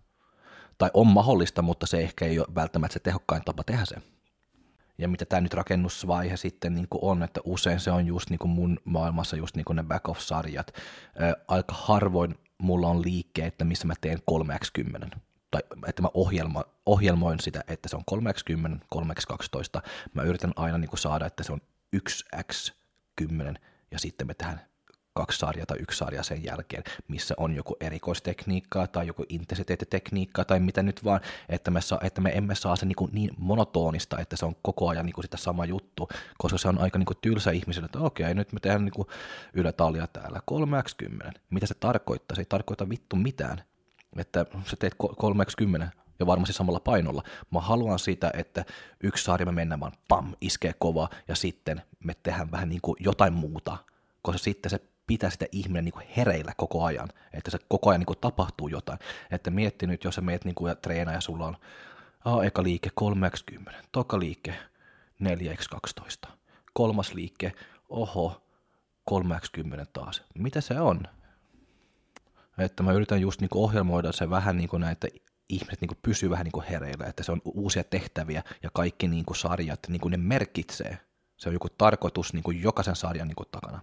Tai 0.78 0.92
on 0.94 1.08
mahdollista, 1.08 1.62
mutta 1.62 1.88
se 1.88 2.00
ehkä 2.00 2.26
ei 2.26 2.40
ole 2.40 2.48
välttämättä 2.56 2.94
se 2.94 3.00
tehokkain 3.00 3.42
tapa 3.46 3.64
tehdä 3.64 3.86
se. 3.86 3.96
Ja 4.98 5.08
mitä 5.08 5.26
tämä 5.26 5.42
nyt 5.42 5.54
rakennusvaihe 5.54 6.38
sitten 6.38 6.76
niin 6.76 6.88
kuin 6.90 7.04
on, 7.04 7.24
että 7.24 7.42
usein 7.44 7.80
se 7.80 7.92
on 7.92 8.06
just 8.06 8.30
niin 8.30 8.40
kuin 8.40 8.52
mun 8.52 8.80
maailmassa 8.84 9.36
just 9.36 9.56
niin 9.56 9.66
kuin 9.66 9.76
ne 9.76 9.84
back 9.84 10.10
off 10.10 10.20
sarjat. 10.20 10.68
Äh, 11.22 11.34
aika 11.48 11.76
harvoin 11.78 12.36
mulla 12.58 12.88
on 12.88 13.02
liikkeitä, 13.02 13.66
missä 13.66 13.88
mä 13.88 13.94
teen 14.02 14.20
3x10 14.32 15.20
tai 15.52 15.62
että 15.88 16.02
mä 16.02 16.10
ohjelma, 16.14 16.64
ohjelmoin 16.86 17.40
sitä, 17.40 17.64
että 17.68 17.90
se 17.90 17.96
on 17.96 18.04
3x10, 18.12 18.80
3x12. 18.96 19.82
Mä 20.14 20.22
yritän 20.22 20.54
aina 20.56 20.78
niin 20.78 20.90
kuin 20.90 21.00
saada, 21.00 21.26
että 21.26 21.44
se 21.44 21.52
on 21.52 21.62
1x10 21.96 23.56
ja 23.92 24.00
sitten 24.00 24.28
me 24.28 24.34
tehdään 24.34 24.70
kaksi 25.14 25.40
sarjaa 25.40 25.66
tai 25.66 25.78
yksi 25.80 25.98
sarja 25.98 26.24
sen 26.24 26.44
jälkeen, 26.44 26.84
missä 27.08 27.34
on 27.38 27.56
joku 27.56 27.76
erikoistekniikkaa 27.80 28.88
tai 28.88 29.08
joku 29.08 29.26
intensiteettitekniikkaa 29.30 30.46
tai 30.46 30.60
mitä 30.60 30.84
nyt 30.84 31.04
vaan, 31.04 31.22
että 31.50 31.72
me, 31.72 31.82
saa, 31.82 32.00
että 32.04 32.22
me 32.22 32.32
emme 32.36 32.56
saa 32.56 32.76
se 32.76 32.86
niin, 32.86 32.96
kuin 32.96 33.12
niin 33.14 33.30
monotonista, 33.38 34.20
että 34.20 34.36
se 34.36 34.46
on 34.46 34.56
koko 34.62 34.90
ajan 34.90 35.06
niin 35.06 35.14
kuin 35.14 35.26
sitä 35.26 35.38
sama 35.38 35.66
juttu, 35.66 36.10
koska 36.38 36.58
se 36.58 36.68
on 36.68 36.78
aika 36.78 37.00
niin 37.00 37.06
kuin 37.06 37.18
tylsä 37.22 37.52
ihmiselle, 37.52 37.86
että 37.86 38.00
okei, 38.00 38.34
nyt 38.34 38.54
me 38.54 38.60
tehdään 38.60 38.86
niin 38.86 38.94
kuin 38.94 39.08
ylätalia 39.54 40.08
täällä 40.08 40.40
3x10. 40.52 41.32
Mitä 41.50 41.68
se 41.68 41.74
tarkoittaa? 41.80 42.36
Se 42.36 42.42
ei 42.42 42.46
tarkoita 42.46 42.90
vittu 42.90 43.16
mitään 43.16 43.64
että 44.17 44.45
sä 44.65 44.76
teet 44.80 44.95
30 45.17 45.91
ja 46.19 46.26
varmasti 46.26 46.54
samalla 46.54 46.80
painolla. 46.80 47.24
Mä 47.52 47.60
haluan 47.60 48.00
sitä, 48.00 48.32
että 48.34 48.65
yksi 49.04 49.24
sarja 49.24 49.45
me 49.45 49.52
mennään 49.52 49.80
vaan 49.80 49.91
pam, 50.08 50.34
iskee 50.41 50.74
kova 50.80 51.10
ja 51.28 51.36
sitten 51.36 51.82
me 52.04 52.13
tehdään 52.24 52.52
vähän 52.52 52.69
niin 52.69 52.82
kuin 52.82 52.98
jotain 53.00 53.34
muuta, 53.34 53.78
koska 54.22 54.38
sitten 54.38 54.69
se 54.69 54.80
pitää 55.08 55.30
sitä 55.30 55.45
ihminen 55.52 55.86
niin 55.86 55.93
kuin 55.93 56.06
hereillä 56.17 56.54
koko 56.58 56.84
ajan, 56.84 57.10
että 57.34 57.52
se 57.52 57.58
koko 57.67 57.89
ajan 57.89 58.00
niin 58.00 58.06
kuin 58.06 58.19
tapahtuu 58.19 58.67
jotain. 58.67 59.00
Että 59.32 59.52
mietti 59.52 59.88
nyt, 59.88 60.04
jos 60.04 60.15
sä 60.15 60.22
meet 60.22 60.45
niin 60.45 60.56
kuin 60.56 60.69
ja 60.69 60.76
treenaa 60.76 61.13
ja 61.13 61.22
sulla 61.22 61.45
on 61.48 61.58
oh, 62.26 62.43
eka 62.43 62.63
liike 62.63 62.89
3x10, 63.02 63.74
toka 63.91 64.19
liike 64.19 64.56
4x12, 65.24 66.30
kolmas 66.74 67.13
liike, 67.13 67.54
oho, 67.89 68.41
3x10 69.12 69.86
taas. 69.93 70.24
Mitä 70.36 70.62
se 70.62 70.80
on? 70.80 71.04
Että 72.60 72.84
mä 72.84 72.91
yritän 72.91 73.22
just 73.22 73.41
niin 73.41 73.50
ohjelmoida 73.56 74.12
se 74.12 74.30
vähän 74.30 74.58
niin 74.58 74.69
näitä 74.78 75.08
ihmiset 75.50 75.82
niin 75.82 75.98
pysyy 76.02 76.30
vähän 76.30 76.45
niin 76.54 76.63
hereillä, 76.69 77.06
että 77.06 77.24
se 77.24 77.32
on 77.32 77.41
uusia 77.45 77.84
tehtäviä 77.84 78.43
ja 78.63 78.69
kaikki 78.74 79.08
niin 79.08 79.26
sarjat, 79.36 79.80
niin 79.88 80.02
ne 80.10 80.17
merkitsee. 80.17 80.98
Se 81.38 81.50
on 81.50 81.54
joku 81.54 81.67
tarkoitus 81.69 82.34
niin 82.34 82.62
jokaisen 82.62 82.95
sarjan 82.95 83.28
niin 83.28 83.48
takana. 83.52 83.82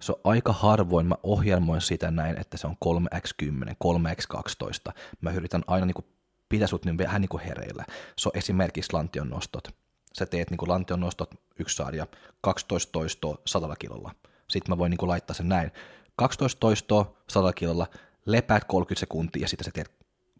Se 0.00 0.12
on 0.12 0.20
aika 0.24 0.52
harvoin, 0.52 1.06
mä 1.06 1.14
ohjelmoin 1.22 1.80
sitä 1.80 2.10
näin, 2.10 2.40
että 2.40 2.56
se 2.56 2.66
on 2.66 2.76
3x10, 2.84 3.74
3x12. 3.84 4.92
Mä 5.20 5.30
yritän 5.30 5.62
aina 5.66 5.86
niin 5.86 6.04
pitää 6.48 6.66
sut 6.66 6.84
niin 6.84 6.98
vähän 6.98 7.20
niin 7.20 7.40
hereillä. 7.46 7.84
Se 8.18 8.28
on 8.28 8.38
esimerkiksi 8.38 8.92
lantion 8.92 9.30
nostot. 9.30 9.68
Sä 10.12 10.26
teet 10.26 10.50
niin 10.50 10.68
lantion 10.68 11.00
nostot, 11.00 11.34
yksi 11.58 11.76
sarja, 11.76 12.06
12 12.40 12.92
toistoa 12.92 13.38
100 13.46 13.76
kilolla. 13.76 14.14
Sitten 14.50 14.72
mä 14.72 14.78
voin 14.78 14.90
niin 14.90 15.08
laittaa 15.08 15.34
sen 15.34 15.48
näin. 15.48 15.72
12 16.16 16.60
toistoa 16.60 17.16
100 17.28 17.52
kilolla, 17.52 17.86
lepäät 18.26 18.64
30 18.64 19.00
sekuntia 19.00 19.42
ja 19.42 19.48
sitten 19.48 19.64
sä 19.64 19.70
teet 19.74 19.92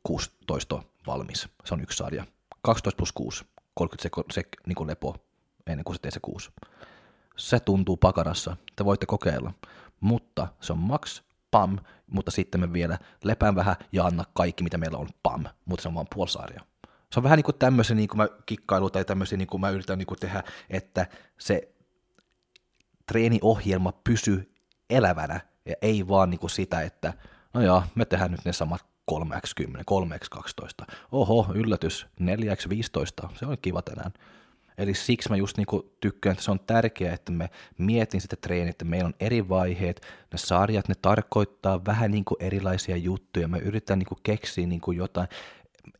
16 0.02 0.82
valmis. 1.06 1.48
Se 1.64 1.74
on 1.74 1.80
yksi 1.80 1.96
sarja. 1.96 2.26
12 2.62 2.96
plus 2.96 3.12
6, 3.12 3.44
30 3.74 4.02
sekuntia 4.02 4.35
se, 4.35 4.42
niin 4.66 4.87
lepo 4.87 5.16
ennen 5.66 5.85
kuin 5.85 5.96
sä 5.96 6.02
teet 6.02 6.14
se 6.14 6.20
6. 6.20 6.50
Se 7.37 7.61
tuntuu 7.61 7.96
pakarassa, 7.96 8.56
te 8.76 8.85
voitte 8.85 9.06
kokeilla, 9.06 9.52
mutta 10.00 10.48
se 10.61 10.72
on 10.72 10.78
max, 10.78 11.22
pam, 11.50 11.78
mutta 12.06 12.30
sitten 12.30 12.61
me 12.61 12.72
vielä 12.72 12.98
lepään 13.24 13.54
vähän 13.54 13.76
ja 13.92 14.04
anna 14.04 14.24
kaikki, 14.35 14.64
mitä 14.64 14.78
meillä 14.78 14.98
on, 14.98 15.08
pam, 15.22 15.44
mutta 15.64 15.82
se 15.82 15.88
on 15.88 15.94
vaan 15.94 16.06
puolisarja. 16.14 16.61
Se 17.12 17.20
on 17.20 17.22
vähän 17.22 17.37
niin 17.37 17.44
kuin 17.44 17.58
tämmöisen 17.58 17.96
niin 17.96 18.08
kuin 18.08 18.16
mä 18.16 18.28
kikkailu 18.46 18.90
tai 18.90 19.04
tämmöisen 19.04 19.38
niin 19.38 19.46
kuin 19.46 19.61
mä 19.61 19.70
yritän 19.70 19.98
niin 19.98 20.06
kuin 20.06 20.18
tehdä, 20.18 20.42
että 20.70 21.06
se 21.38 21.68
treeniohjelma 23.06 23.92
pysyy 23.92 24.54
elävänä 24.90 25.40
ja 25.66 25.75
ei 25.83 26.09
vaan 26.09 26.31
niin 26.31 26.38
kuin 26.40 26.51
sitä, 26.51 26.81
että 26.81 27.12
no 27.55 27.62
joo, 27.62 27.83
me 27.94 28.05
tehdään 28.05 28.31
nyt 28.31 28.44
ne 28.44 28.53
samat 28.53 28.85
3x10, 29.12 29.83
3x12. 29.90 30.94
Oho, 31.12 31.46
yllätys, 31.55 32.07
4x15, 32.20 33.29
se 33.35 33.46
on 33.46 33.57
kiva 33.62 33.83
tänään. 33.83 34.12
Eli 34.79 34.94
siksi 34.94 35.29
mä 35.29 35.37
just 35.37 35.57
niinku 35.57 35.96
tykkään, 36.01 36.33
että 36.33 36.44
se 36.44 36.51
on 36.51 36.61
tärkeää, 36.61 37.14
että 37.14 37.33
me 37.33 37.51
mietin 37.79 38.20
sitä 38.20 38.37
treeniä, 38.37 38.70
että 38.70 38.85
meillä 38.85 39.07
on 39.07 39.14
eri 39.20 39.48
vaiheet, 39.48 40.01
ne 40.33 40.38
sarjat, 40.38 40.88
ne 40.88 40.94
tarkoittaa 41.03 41.85
vähän 41.85 42.11
niinku 42.11 42.37
erilaisia 42.40 42.96
juttuja, 42.96 43.48
me 43.48 43.59
yritetään 43.59 43.98
niinku 43.98 44.18
keksiä 44.22 44.66
niinku 44.66 44.92
jotain, 44.92 45.29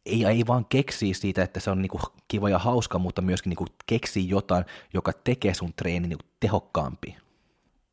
ei, 0.07 0.25
ei 0.25 0.47
vaan 0.47 0.65
keksiä 0.65 1.15
siitä, 1.15 1.43
että 1.43 1.61
se 1.61 1.71
on 1.71 1.83
niinku 1.83 2.01
kiva 2.29 2.49
ja 2.49 2.59
hauska, 2.59 2.99
mutta 2.99 3.23
myöskin 3.23 3.51
niinku 3.51 3.67
keksiä 3.87 4.25
jotain, 4.27 4.65
joka 4.95 5.13
tekee 5.25 5.55
sun 5.55 5.73
treeni 5.77 6.09
niinku 6.09 6.25
tehokkaampi. 6.41 7.17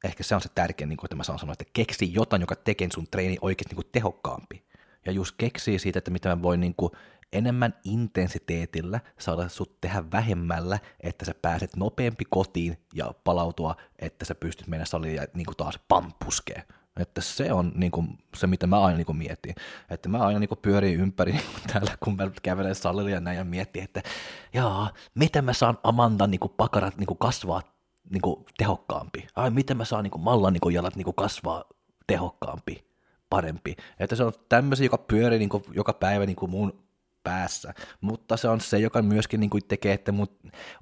Ehkä 0.03 0.23
se 0.23 0.35
on 0.35 0.41
se 0.41 0.49
tärkein, 0.55 0.89
niinku, 0.89 1.05
että 1.05 1.15
mä 1.15 1.23
saan 1.23 1.39
sanoa, 1.39 1.53
että 1.53 1.71
keksi 1.73 2.13
jotain, 2.13 2.41
joka 2.41 2.55
tekee 2.55 2.87
sun 2.93 3.07
treeni 3.11 3.37
oikeasti 3.41 3.75
niinku 3.75 3.89
tehokkaampi. 3.91 4.63
Ja 5.05 5.11
just 5.11 5.35
keksii 5.37 5.79
siitä, 5.79 5.99
että 5.99 6.11
mitä 6.11 6.29
mä 6.35 6.41
voin 6.41 6.59
niinku 6.59 6.91
enemmän 7.33 7.73
intensiteetillä 7.83 8.99
saada 9.19 9.49
sut 9.49 9.81
tehdä 9.81 10.03
vähemmällä, 10.11 10.79
että 10.99 11.25
sä 11.25 11.33
pääset 11.41 11.75
nopeampi 11.75 12.25
kotiin 12.29 12.77
ja 12.93 13.13
palautua, 13.23 13.75
että 13.99 14.25
sä 14.25 14.35
pystyt 14.35 14.67
mennä 14.67 14.85
saliin 14.85 15.15
ja 15.15 15.27
niin 15.33 15.45
kuin 15.45 15.57
taas 15.57 15.79
pampuskee. 15.87 16.63
Että 16.99 17.21
se 17.21 17.53
on 17.53 17.71
niin 17.75 17.91
kuin, 17.91 18.17
se, 18.35 18.47
mitä 18.47 18.67
mä 18.67 18.81
aina 18.81 18.97
niin 18.97 19.05
kuin 19.05 19.17
mietin. 19.17 19.55
Että 19.89 20.09
mä 20.09 20.17
aina 20.17 20.39
niin 20.39 20.49
kuin 20.49 20.59
pyörin 20.61 20.99
ympäri 20.99 21.31
niin 21.31 21.45
kuin 21.53 21.63
täällä, 21.73 21.97
kun 22.03 22.15
mä 22.15 22.31
kävelen 22.43 22.75
salilla 22.75 23.09
ja 23.09 23.19
näin 23.19 23.37
ja 23.37 23.43
mietin, 23.43 23.83
että 23.83 24.01
jaa, 24.53 24.93
miten 25.15 25.45
mä 25.45 25.53
saan 25.53 25.77
Amandan 25.83 26.31
niin 26.31 26.39
kuin 26.39 26.53
pakarat 26.57 26.97
niin 26.97 27.07
kuin 27.07 27.17
kasvaa 27.17 27.61
niin 28.09 28.21
kuin 28.21 28.45
tehokkaampi. 28.57 29.27
Ai, 29.35 29.51
miten 29.51 29.77
mä 29.77 29.85
saan 29.85 30.03
niin 30.03 30.11
kuin 30.11 30.21
Mallan 30.21 30.53
niin 30.53 30.61
kuin 30.61 30.75
jalat 30.75 30.95
niin 30.95 31.05
kuin 31.05 31.15
kasvaa 31.15 31.63
tehokkaampi, 32.07 32.85
parempi. 33.29 33.75
Että 33.99 34.15
se 34.15 34.23
on 34.23 34.33
tämmöisiä, 34.49 34.85
joka 34.85 34.97
pyörii 34.97 35.39
niin 35.39 35.49
kuin 35.49 35.63
joka 35.73 35.93
päivä 35.93 36.25
niin 36.25 36.35
kuin 36.35 36.51
mun 36.51 36.83
päässä, 37.23 37.73
mutta 38.01 38.37
se 38.37 38.47
on 38.47 38.61
se, 38.61 38.79
joka 38.79 39.01
myöskin 39.01 39.39
niin 39.39 39.49
kuin 39.49 39.63
tekee, 39.67 39.93
että 39.93 40.11
mun 40.11 40.27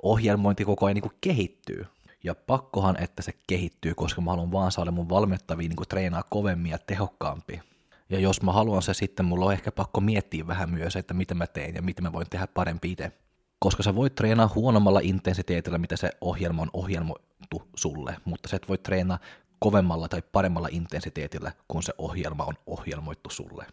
ohjelmointi 0.03 0.65
koko 0.65 0.85
ajan 0.85 0.95
niin 0.95 1.01
kuin 1.01 1.17
kehittyy. 1.21 1.85
Ja 2.23 2.35
pakkohan, 2.35 3.03
että 3.03 3.21
se 3.21 3.31
kehittyy, 3.47 3.93
koska 3.93 4.21
mä 4.21 4.31
haluan 4.31 4.51
vaan 4.51 4.71
saada 4.71 4.91
mun 4.91 5.09
valmettavia 5.09 5.69
niin 5.69 5.75
kuin 5.75 5.87
treenaa 5.87 6.23
kovemmin 6.29 6.71
ja 6.71 6.77
tehokkaampi. 6.77 7.61
Ja 8.09 8.19
jos 8.19 8.41
mä 8.41 8.51
haluan 8.51 8.81
se 8.81 8.93
sitten, 8.93 9.25
mulla 9.25 9.45
on 9.45 9.53
ehkä 9.53 9.71
pakko 9.71 10.01
miettiä 10.01 10.47
vähän 10.47 10.69
myös, 10.69 10.95
että 10.95 11.13
mitä 11.13 11.35
mä 11.35 11.47
teen 11.47 11.75
ja 11.75 11.81
miten 11.81 12.03
mä 12.03 12.13
voin 12.13 12.27
tehdä 12.29 12.47
parempi 12.47 12.91
itse. 12.91 13.11
Koska 13.59 13.83
sä 13.83 13.95
voit 13.95 14.15
treenaa 14.15 14.49
huonommalla 14.55 14.99
intensiteetillä, 15.03 15.77
mitä 15.77 15.97
se 15.97 16.11
ohjelma 16.21 16.61
on 16.61 16.69
ohjelmoitu 16.73 17.69
sulle, 17.75 18.17
mutta 18.25 18.49
sä 18.49 18.55
et 18.55 18.69
voi 18.69 18.77
treenaa 18.77 19.19
kovemmalla 19.59 20.07
tai 20.07 20.21
paremmalla 20.31 20.67
intensiteetillä, 20.71 21.51
kun 21.67 21.83
se 21.83 21.93
ohjelma 21.97 22.43
on 22.43 22.53
ohjelmoitu 22.67 23.29
sulle. 23.29 23.65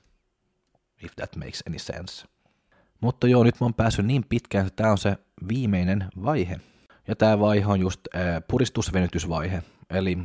If 1.02 1.12
that 1.16 1.36
makes 1.36 1.62
any 1.68 1.78
sense. 1.78 2.26
Mutta 3.00 3.26
joo, 3.26 3.44
nyt 3.44 3.60
mä 3.60 3.64
oon 3.64 3.74
päässyt 3.74 4.06
niin 4.06 4.24
pitkään, 4.28 4.66
että 4.66 4.76
tämä 4.76 4.90
on 4.90 4.98
se 4.98 5.16
viimeinen 5.48 6.08
vaihe. 6.24 6.60
Ja 7.08 7.16
tämä 7.16 7.40
vaihe 7.40 7.66
on 7.66 7.80
just 7.80 8.00
äh, 8.16 8.22
puristusvenytysvaihe. 8.48 9.62
Eli 9.90 10.18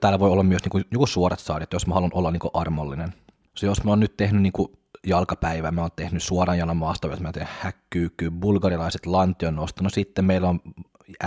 täällä 0.00 0.18
voi 0.18 0.30
olla 0.30 0.42
myös 0.42 0.62
niinku, 0.62 0.80
joku 0.90 1.06
suorat 1.06 1.40
saadet, 1.40 1.72
jos 1.72 1.86
mä 1.86 1.94
haluan 1.94 2.10
olla 2.14 2.30
niinku 2.30 2.50
armollinen. 2.54 3.14
Se 3.56 3.66
jos 3.66 3.84
mä 3.84 3.90
oon 3.90 4.00
nyt 4.00 4.16
tehnyt 4.16 4.42
niinku 4.42 4.79
jalkapäivää, 5.06 5.70
mä 5.70 5.80
oon 5.80 5.90
tehnyt 5.96 6.22
suoran 6.22 6.58
jalan 6.58 6.76
maastoja, 6.76 7.16
mä 7.16 7.32
teen 7.32 7.48
häkkyykky, 7.60 8.30
bulgarilaiset 8.30 9.06
lantion 9.06 9.56
nosto, 9.56 9.82
no 9.82 9.90
sitten 9.90 10.24
meillä 10.24 10.48
on 10.48 10.60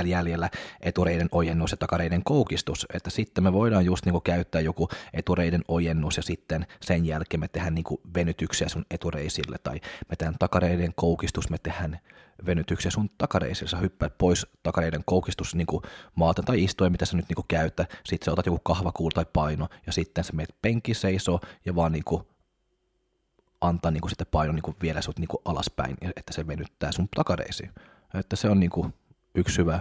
jäljellä 0.06 0.50
etureiden 0.82 1.30
ojennus 1.32 1.72
ja 1.72 1.78
takareiden 1.78 2.24
koukistus, 2.24 2.88
että 2.94 3.10
sitten 3.10 3.44
me 3.44 3.54
voidaan 3.54 3.86
just 3.86 4.06
niin 4.06 4.14
kuin 4.14 4.24
käyttää 4.24 4.62
joku 4.62 4.90
etureiden 5.14 5.62
ojennus 5.68 6.18
ja 6.18 6.24
sitten 6.24 6.68
sen 6.82 7.06
jälkeen 7.06 7.40
me 7.40 7.48
tehdään 7.48 7.76
niin 7.76 7.84
kuin 7.84 8.02
venytyksiä 8.16 8.70
sun 8.70 8.86
etureisille 8.92 9.58
tai 9.58 9.82
me 10.10 10.16
tehdään 10.16 10.36
takareiden 10.40 10.94
koukistus, 10.96 11.50
me 11.50 11.58
tehdään 11.58 12.00
venytyksiä 12.46 12.92
sun 12.92 13.10
takareisille, 13.18 13.70
sä 13.70 13.78
hyppäät 13.78 14.18
pois 14.18 14.48
takareiden 14.64 15.04
koukistus 15.06 15.56
niin 15.56 15.68
kuin 15.68 15.84
maalta 16.16 16.44
tai 16.44 16.64
istuen, 16.64 16.92
mitä 16.92 17.06
sä 17.06 17.18
nyt 17.18 17.30
niin 17.30 17.36
kuin 17.36 17.48
käyttä, 17.48 17.86
sitten 18.04 18.26
sä 18.26 18.32
otat 18.32 18.46
joku 18.46 18.60
kahvakuul 18.64 19.12
tai 19.14 19.26
paino 19.34 19.68
ja 19.86 19.92
sitten 19.92 20.24
sä 20.24 20.34
meet 20.34 20.56
penki 20.62 20.94
seisoo 20.94 21.40
ja 21.66 21.76
vaan 21.76 21.92
niin 21.92 22.04
kuin 22.04 22.24
antaa 23.68 23.92
niin 23.92 24.02
kuin 24.02 24.10
sitten 24.10 24.28
paino 24.32 24.54
niin 24.54 24.64
kuin 24.64 24.78
viedä 24.82 25.02
sut 25.02 25.20
niin 25.20 25.28
kuin 25.28 25.42
alaspäin, 25.46 25.98
että 26.02 26.34
se 26.34 26.48
venyttää 26.48 26.92
sun 26.92 27.08
takareisiin. 27.16 27.72
Että 28.14 28.36
se 28.36 28.50
on 28.50 28.60
niin 28.60 28.70
kuin 28.70 28.94
yksi 29.36 29.58
hyvä, 29.58 29.80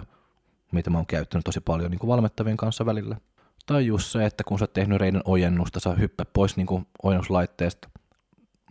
mitä 0.71 0.89
mä 0.89 0.97
oon 0.97 1.05
käyttänyt 1.05 1.45
tosi 1.45 1.59
paljon 1.59 1.91
niin 1.91 1.99
kuin 1.99 2.07
valmettavien 2.07 2.57
kanssa 2.57 2.85
välillä. 2.85 3.17
Tai 3.65 3.85
just 3.85 4.11
se, 4.11 4.25
että 4.25 4.43
kun 4.43 4.59
sä 4.59 4.63
oot 4.63 4.73
tehnyt 4.73 4.99
reiden 4.99 5.21
ojennusta, 5.25 5.79
sä 5.79 5.89
hyppää 5.89 6.25
pois 6.33 6.57
niin 6.57 6.67
kuin 6.67 6.87
ojennuslaitteesta 7.03 7.89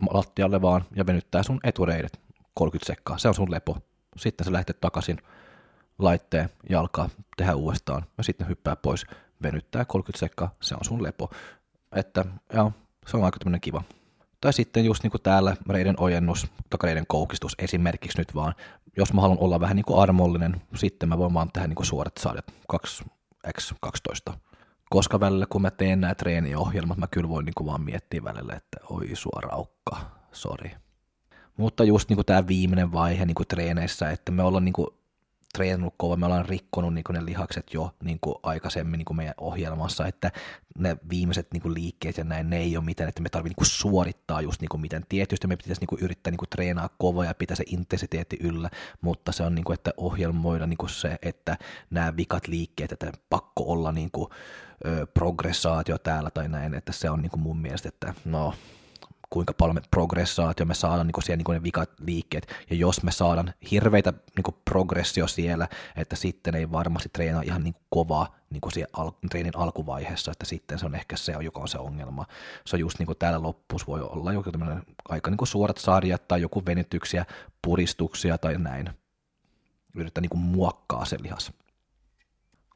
lattialle 0.09 0.61
vaan 0.61 0.85
ja 0.95 1.05
venyttää 1.05 1.43
sun 1.43 1.59
etureidet 1.63 2.19
30 2.53 2.87
sekkaa. 2.87 3.17
Se 3.17 3.27
on 3.27 3.33
sun 3.33 3.51
lepo. 3.51 3.77
Sitten 4.17 4.45
sä 4.45 4.51
lähtet 4.51 4.81
takaisin 4.81 5.17
laitteen 5.99 6.49
ja 6.69 6.79
alkaa 6.79 7.09
tehdä 7.37 7.55
uudestaan 7.55 8.05
ja 8.17 8.23
sitten 8.23 8.47
hyppää 8.47 8.75
pois, 8.75 9.05
venyttää 9.43 9.85
30 9.85 10.19
sekkaa, 10.19 10.51
se 10.61 10.75
on 10.75 10.85
sun 10.85 11.03
lepo. 11.03 11.31
Että 11.95 12.25
joo, 12.53 12.71
se 13.07 13.17
on 13.17 13.23
aika 13.23 13.39
tämmöinen 13.39 13.61
kiva. 13.61 13.83
Tai 14.43 14.53
sitten 14.53 14.85
just 14.85 15.03
niin 15.03 15.11
kuin 15.11 15.21
täällä 15.21 15.55
reiden 15.69 15.95
ojennus, 15.97 16.47
takareiden 16.69 17.07
koukistus 17.07 17.55
esimerkiksi 17.59 18.17
nyt 18.17 18.35
vaan. 18.35 18.53
Jos 18.97 19.13
mä 19.13 19.21
haluan 19.21 19.39
olla 19.39 19.59
vähän 19.59 19.75
niin 19.75 19.85
kuin 19.85 19.99
armollinen, 19.99 20.61
sitten 20.75 21.09
mä 21.09 21.17
voin 21.17 21.33
vaan 21.33 21.51
tehdä 21.51 21.67
niin 21.67 21.75
kuin 21.75 21.85
suorat 21.85 22.17
saadet 22.19 22.53
2x12. 22.73 24.33
Koska 24.89 25.19
välillä 25.19 25.45
kun 25.49 25.61
mä 25.61 25.71
teen 25.71 26.01
nämä 26.01 26.15
treeniohjelmat, 26.15 26.97
mä 26.97 27.07
kyllä 27.07 27.29
voin 27.29 27.45
niin 27.45 27.53
kuin 27.57 27.67
vaan 27.67 27.81
miettiä 27.81 28.23
välillä, 28.23 28.53
että 28.53 28.77
oi 28.89 29.09
suoraukka, 29.13 29.97
sori. 30.31 30.71
Mutta 31.57 31.83
just 31.83 32.09
niin 32.09 32.17
kuin 32.17 32.25
tämä 32.25 32.47
viimeinen 32.47 32.91
vaihe 32.91 33.25
niin 33.25 33.35
kuin 33.35 33.47
treeneissä, 33.47 34.09
että 34.09 34.31
me 34.31 34.43
ollaan 34.43 34.65
niin 34.65 34.73
kuin 34.73 34.87
treenannut 35.53 35.93
kova, 35.97 36.15
me 36.15 36.25
ollaan 36.25 36.45
rikkonut 36.45 36.93
niin 36.93 37.03
ne 37.09 37.25
lihakset 37.25 37.73
jo 37.73 37.91
niin 38.03 38.19
aikaisemmin 38.43 38.97
niin 38.97 39.15
meidän 39.15 39.33
ohjelmassa, 39.37 40.07
että 40.07 40.31
ne 40.77 40.97
viimeiset 41.09 41.47
niin 41.53 41.73
liikkeet 41.73 42.17
ja 42.17 42.23
näin, 42.23 42.49
ne 42.49 42.57
ei 42.57 42.77
ole 42.77 42.85
mitään, 42.85 43.09
että 43.09 43.21
me 43.21 43.29
tarvitsemme 43.29 43.63
niin 43.63 43.69
suorittaa 43.69 44.41
just 44.41 44.61
niin 44.61 44.81
miten. 44.81 45.05
Tietysti 45.09 45.47
me 45.47 45.57
pitäisi 45.57 45.81
niin 45.81 46.03
yrittää 46.03 46.31
niin 46.31 46.49
treenaa 46.49 46.89
kova 46.97 47.25
ja 47.25 47.33
pitää 47.33 47.55
se 47.55 47.63
intensiteetti 47.67 48.37
yllä, 48.41 48.69
mutta 49.01 49.31
se 49.31 49.43
on 49.43 49.55
niin 49.55 49.65
kuin, 49.65 49.73
että 49.73 49.91
ohjelmoida 49.97 50.67
niin 50.67 50.89
se, 50.89 51.17
että 51.21 51.57
nämä 51.89 52.17
vikat 52.17 52.47
liikkeet, 52.47 52.91
että 52.91 53.11
pakko 53.29 53.63
olla 53.67 53.91
niin 53.91 54.11
kuin, 54.11 54.29
ö, 54.85 55.07
progressaatio 55.13 55.97
täällä 55.97 56.29
tai 56.29 56.49
näin, 56.49 56.73
että 56.73 56.91
se 56.91 57.09
on 57.09 57.21
niin 57.21 57.39
mun 57.39 57.57
mielestä, 57.57 57.89
että 57.89 58.13
no 58.25 58.53
kuinka 59.33 59.53
paljon 59.53 59.75
me 59.75 59.81
progressaatio 59.91 60.65
me 60.65 60.73
saadaan 60.73 61.07
niin 61.07 61.23
siellä 61.23 61.43
niin 61.47 61.55
ne 61.55 61.63
vikat 61.63 61.89
liikkeet, 61.99 62.47
ja 62.69 62.75
jos 62.75 63.03
me 63.03 63.11
saadaan 63.11 63.53
hirveitä 63.71 64.13
niin 64.35 64.55
progressio 64.65 65.27
siellä, 65.27 65.67
että 65.95 66.15
sitten 66.15 66.55
ei 66.55 66.71
varmasti 66.71 67.09
treenaa 67.13 67.41
ihan 67.41 67.63
niin 67.63 67.75
kovaa 67.89 68.35
niin 68.49 68.61
kuin 68.61 68.71
siellä 68.71 68.89
al- 68.93 69.11
treenin 69.29 69.57
alkuvaiheessa, 69.57 70.31
että 70.31 70.45
sitten 70.45 70.79
se 70.79 70.85
on 70.85 70.95
ehkä 70.95 71.17
se, 71.17 71.31
joka 71.31 71.59
on 71.59 71.67
se 71.67 71.77
ongelma. 71.77 72.25
Se 72.65 72.75
on 72.75 72.79
just 72.79 72.99
niin 72.99 73.07
kuin 73.07 73.17
täällä 73.17 73.41
loppuus 73.41 73.87
voi 73.87 74.01
olla 74.01 74.33
joku 74.33 74.51
tämmöinen 74.51 74.83
aika 75.09 75.29
niin 75.29 75.37
kuin 75.37 75.47
suorat 75.47 75.77
sarjat 75.77 76.27
tai 76.27 76.41
joku 76.41 76.65
venytyksiä, 76.65 77.25
puristuksia 77.61 78.37
tai 78.37 78.57
näin. 78.57 78.89
Yrittää 79.95 80.21
niin 80.21 80.29
kuin 80.29 80.41
muokkaa 80.41 81.05
se 81.05 81.17
lihas. 81.21 81.53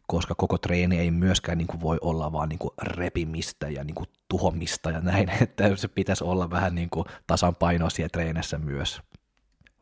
Koska 0.07 0.35
koko 0.35 0.57
treeni 0.57 0.99
ei 0.99 1.11
myöskään 1.11 1.57
niin 1.57 1.67
kuin 1.67 1.81
voi 1.81 1.97
olla 2.01 2.31
vaan 2.31 2.49
niin 2.49 2.59
kuin 2.59 2.71
repimistä 2.81 3.69
ja 3.69 3.83
niin 3.83 3.95
kuin 3.95 4.09
tuhomista 4.27 4.91
ja 4.91 4.99
näin, 5.01 5.29
että 5.41 5.75
se 5.75 5.87
pitäisi 5.87 6.23
olla 6.23 6.49
vähän 6.49 6.75
niin 6.75 6.89
kuin 6.89 7.05
tasapainoa 7.27 7.89
siellä 7.89 8.09
treenissä 8.09 8.57
myös. 8.57 9.01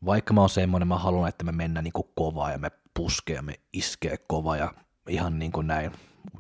Vaikka 0.06 0.34
mä 0.34 0.42
oon 0.42 0.50
semmoinen, 0.50 0.88
mä 0.88 0.98
haluan, 0.98 1.30
että 1.30 1.46
me 1.46 1.52
mennään 1.52 1.84
niin 1.84 1.94
kuin 1.94 2.08
kovaa 2.16 2.52
ja 2.52 2.58
me 2.58 2.72
puskee 2.94 3.36
ja 3.36 3.42
me 3.42 3.60
iskee 3.74 4.18
kovaa 4.28 4.58
ja 4.58 4.74
ihan 5.10 5.40
niin 5.40 5.52
kuin 5.52 5.68
näin, 5.68 5.92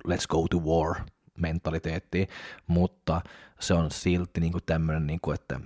let's 0.07 0.27
go 0.29 0.47
to 0.49 0.57
war 0.57 0.95
mentaliteetti, 1.37 2.27
mutta 2.67 3.21
se 3.59 3.73
on 3.73 3.91
silti 3.91 4.41
niin 4.41 4.51
kuin 4.51 4.63
tämmöinen, 4.65 5.07
niin 5.07 5.19
kuin, 5.21 5.35
että 5.35 5.59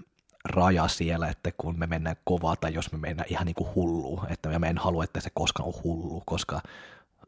raja 0.46 0.88
siellä, 0.88 1.28
että 1.28 1.52
kun 1.58 1.80
me 1.80 1.88
mennään 1.88 2.16
kovaa 2.24 2.56
tai 2.56 2.74
jos 2.74 2.92
me 2.92 2.98
mennään 2.98 3.30
ihan 3.30 3.46
niin 3.46 3.56
kuin 3.56 3.76
hullu, 3.76 4.22
että 4.30 4.60
mä 4.60 4.68
en 4.68 4.78
halua, 4.78 5.04
että 5.04 5.22
se 5.22 5.30
koskaan 5.34 5.68
on 5.68 5.82
hullu, 5.84 6.24
koska 6.26 6.62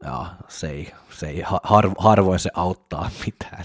ja, 0.02 0.26
se 0.48 0.70
ei, 0.70 0.92
se 1.10 1.28
ei 1.28 1.42
har, 1.62 1.90
harvoin 1.98 2.38
se 2.38 2.50
auttaa 2.54 3.10
mitään. 3.26 3.64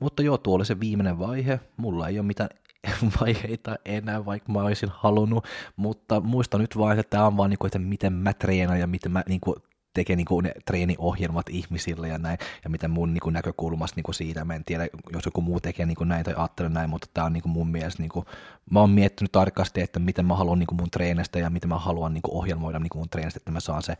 Mutta 0.00 0.22
joo, 0.22 0.38
tuo 0.38 0.56
oli 0.56 0.64
se 0.64 0.80
viimeinen 0.80 1.18
vaihe. 1.18 1.60
Mulla 1.76 2.08
ei 2.08 2.18
ole 2.18 2.26
mitään 2.26 2.50
vaiheita 3.20 3.76
enää, 3.84 4.24
vaikka 4.24 4.52
mä 4.52 4.62
olisin 4.62 4.88
halunnut, 4.92 5.44
mutta 5.76 6.20
muista 6.20 6.58
nyt 6.58 6.78
vain, 6.78 6.98
että 6.98 7.10
tämä 7.10 7.26
on 7.26 7.36
vaan, 7.36 7.50
niin 7.50 7.58
kuin, 7.58 7.68
että 7.68 7.78
miten 7.78 8.12
mä 8.12 8.32
treenaan 8.32 8.80
ja 8.80 8.86
miten 8.86 9.12
mä 9.12 9.22
niin 9.28 9.40
kuin, 9.40 9.56
tekee 9.94 10.16
niin 10.16 10.26
kuin 10.26 10.44
ne 10.44 10.52
treeniohjelmat 10.66 11.48
ihmisille 11.48 12.08
ja 12.08 12.18
näin, 12.18 12.38
ja 12.64 12.70
mitä 12.70 12.88
mun 12.88 13.14
niin 13.14 13.20
kuin, 13.20 13.32
näkökulmasta 13.32 13.96
niin 13.96 14.04
kuin 14.04 14.14
siitä, 14.14 14.44
mä 14.44 14.54
en 14.54 14.64
tiedä, 14.64 14.88
jos 15.12 15.24
joku 15.24 15.40
muu 15.40 15.60
tekee 15.60 15.86
niin 15.86 15.96
kuin 15.96 16.08
näin 16.08 16.24
tai 16.24 16.34
ajattelee 16.36 16.70
näin, 16.70 16.90
mutta 16.90 17.06
tämä 17.14 17.24
on 17.26 17.32
niin 17.32 17.42
kuin 17.42 17.52
mun 17.52 17.68
mielestä, 17.68 18.02
niin 18.02 18.10
kuin, 18.10 18.26
mä 18.70 18.80
oon 18.80 18.90
miettinyt 18.90 19.32
tarkasti, 19.32 19.80
että 19.80 19.98
miten 20.00 20.26
mä 20.26 20.36
haluan 20.36 20.58
niin 20.58 20.66
kuin 20.66 20.80
mun 20.80 20.90
treenestä 20.90 21.38
ja 21.38 21.50
miten 21.50 21.68
mä 21.68 21.78
haluan 21.78 22.14
niin 22.14 22.22
kuin 22.22 22.34
ohjelmoida 22.34 22.78
niin 22.78 22.90
kuin 22.90 23.00
mun 23.00 23.08
treenestä, 23.08 23.38
että 23.38 23.50
mä 23.50 23.60
saan 23.60 23.82
se 23.82 23.96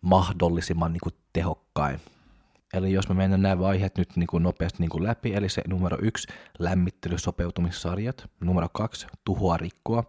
mahdollisimman 0.00 0.92
niin 0.92 1.00
kuin, 1.02 1.14
tehokkain. 1.32 2.00
Eli 2.74 2.92
jos 2.92 3.08
me 3.08 3.14
mennään 3.14 3.42
nämä 3.42 3.58
vaiheet 3.58 3.98
nyt 3.98 4.16
niin 4.16 4.26
kuin 4.26 4.42
nopeasti 4.42 4.78
niin 4.80 4.90
kuin 4.90 5.04
läpi, 5.04 5.34
eli 5.34 5.48
se 5.48 5.62
numero 5.68 5.98
yksi, 6.02 6.28
lämmittelysopeutumissarjat, 6.58 8.30
numero 8.40 8.68
kaksi, 8.72 9.06
tuhoa 9.24 9.56
rikkoa, 9.56 10.04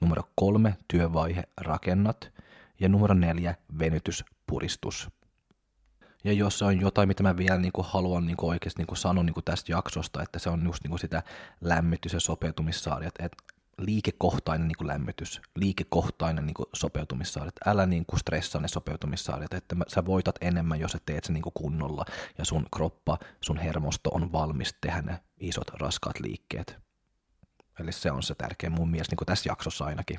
numero 0.00 0.22
kolme, 0.34 0.76
työvaihe, 0.88 1.42
rakennat, 1.56 2.32
ja 2.80 2.88
numero 2.88 3.14
neljä, 3.14 3.54
venytyspuristus. 3.78 5.08
Ja 6.24 6.32
jos 6.32 6.62
on 6.62 6.80
jotain, 6.80 7.08
mitä 7.08 7.22
mä 7.22 7.36
vielä 7.36 7.58
niin 7.58 7.72
kuin 7.72 7.86
haluan 7.88 8.26
niin 8.26 8.36
kuin 8.36 8.50
oikeasti 8.50 8.80
niin 8.80 8.86
kuin 8.86 8.98
sanoa 8.98 9.24
niin 9.24 9.34
kuin 9.34 9.44
tästä 9.44 9.72
jaksosta, 9.72 10.22
että 10.22 10.38
se 10.38 10.50
on 10.50 10.64
just 10.64 10.82
niin 10.82 10.90
kuin 10.90 11.00
sitä 11.00 11.22
lämmitys- 11.60 12.12
ja 12.12 12.20
sopeutumissarjat, 12.20 13.14
että 13.18 13.36
liikekohtainen 13.84 14.68
niin 14.68 14.76
kuin 14.78 14.88
lämmitys, 14.88 15.40
liikekohtainen 15.56 16.46
niin 16.46 16.54
kuin 16.54 16.66
sopeutumissarjat. 16.72 17.54
Älä 17.66 17.86
niin 17.86 18.06
kuin 18.06 18.20
stressaa 18.20 18.60
ne 18.60 18.68
sopeutumissarjat, 18.68 19.54
että 19.54 19.76
sä 19.88 20.06
voitat 20.06 20.34
enemmän, 20.40 20.80
jos 20.80 20.92
sä 20.92 20.98
teet 21.06 21.24
sen 21.24 21.34
niin 21.34 21.42
kuin 21.42 21.52
kunnolla 21.54 22.04
ja 22.38 22.44
sun 22.44 22.66
kroppa, 22.76 23.18
sun 23.40 23.58
hermosto 23.58 24.10
on 24.10 24.32
valmis 24.32 24.74
tehdä 24.80 25.02
ne 25.02 25.20
isot 25.40 25.70
raskaat 25.70 26.20
liikkeet. 26.20 26.78
Eli 27.80 27.92
se 27.92 28.10
on 28.10 28.22
se 28.22 28.34
tärkeä 28.34 28.70
mun 28.70 28.90
mielestä 28.90 29.12
niin 29.12 29.18
kuin 29.18 29.26
tässä 29.26 29.50
jaksossa 29.50 29.84
ainakin. 29.84 30.18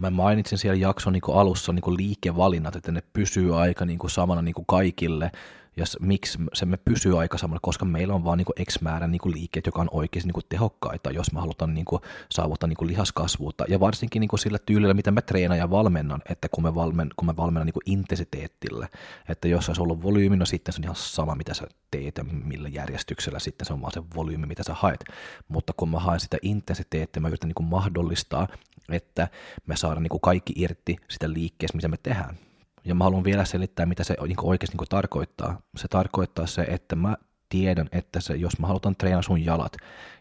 Mä 0.00 0.10
mainitsin 0.10 0.58
siellä 0.58 0.76
jakson 0.76 1.12
niin 1.12 1.20
kuin 1.20 1.38
alussa 1.38 1.72
niin 1.72 1.82
kuin 1.82 1.96
liikevalinnat, 1.96 2.76
että 2.76 2.92
ne 2.92 3.02
pysyy 3.12 3.60
aika 3.60 3.84
niin 3.86 3.98
kuin 3.98 4.10
samana 4.10 4.42
niin 4.42 4.54
kuin 4.54 4.66
kaikille, 4.66 5.30
ja 5.76 5.84
miksi 6.00 6.38
se 6.54 6.66
me 6.66 6.76
pysyy 6.76 7.20
aika 7.20 7.38
samalla, 7.38 7.60
koska 7.62 7.84
meillä 7.84 8.14
on 8.14 8.24
vaan 8.24 8.38
niin 8.38 8.66
X 8.70 8.80
määrän 8.80 9.10
niin 9.10 9.32
liikkeet, 9.34 9.66
joka 9.66 9.80
on 9.80 9.88
oikeasti 9.90 10.30
niin 10.34 10.46
tehokkaita, 10.48 11.10
jos 11.10 11.32
me 11.32 11.40
halutaan 11.40 11.74
niin 11.74 11.84
kuin 11.84 12.02
saavuttaa 12.30 12.68
niin 12.68 12.86
lihaskasvuutta. 12.86 13.64
Ja 13.68 13.80
varsinkin 13.80 14.20
niin 14.20 14.38
sillä 14.38 14.58
tyylillä, 14.58 14.94
mitä 14.94 15.10
mä 15.10 15.22
treenaan 15.22 15.58
ja 15.58 15.70
valmennan, 15.70 16.22
että 16.28 16.48
kun 16.48 16.64
me, 16.64 16.74
valmen, 16.74 17.08
kun 17.16 17.26
me 17.26 17.36
valmennan 17.36 17.66
niin 17.66 17.98
intensiteettillä, 17.98 18.88
että 19.28 19.48
jos 19.48 19.66
se 19.66 19.72
on 19.72 19.80
ollut 19.80 20.02
volyymi, 20.02 20.36
no 20.36 20.46
sitten 20.46 20.72
se 20.72 20.80
on 20.80 20.84
ihan 20.84 20.96
sama, 20.96 21.34
mitä 21.34 21.54
sä 21.54 21.66
teet 21.90 22.18
ja 22.18 22.24
millä 22.24 22.68
järjestyksellä, 22.68 23.38
sitten 23.38 23.66
se 23.66 23.72
on 23.72 23.80
vaan 23.80 23.92
se 23.92 24.02
volyymi, 24.16 24.46
mitä 24.46 24.62
sä 24.62 24.74
haet. 24.74 25.04
Mutta 25.48 25.72
kun 25.76 25.88
mä 25.88 25.98
haen 25.98 26.20
sitä 26.20 26.36
intensiteettiä, 26.42 27.20
mä 27.20 27.28
yritän 27.28 27.52
niin 27.56 27.68
mahdollistaa, 27.68 28.48
että 28.88 29.28
me 29.66 29.76
saadaan 29.76 30.02
niin 30.02 30.20
kaikki 30.22 30.52
irti 30.56 30.96
sitä 31.10 31.32
liikkeestä, 31.32 31.76
mitä 31.76 31.88
me 31.88 31.96
tehdään 31.96 32.38
ja 32.86 32.94
mä 32.94 33.04
haluan 33.04 33.24
vielä 33.24 33.44
selittää, 33.44 33.86
mitä 33.86 34.04
se 34.04 34.16
niin 34.26 34.36
oikeasti 34.42 34.76
niin 34.76 34.88
tarkoittaa. 34.88 35.60
Se 35.76 35.88
tarkoittaa 35.88 36.46
se, 36.46 36.62
että 36.62 36.96
mä 36.96 37.16
tiedän, 37.48 37.88
että 37.92 38.20
se, 38.20 38.34
jos 38.34 38.58
mä 38.58 38.66
halutaan 38.66 38.96
treenata 38.96 39.22
sun 39.22 39.44
jalat, 39.44 39.76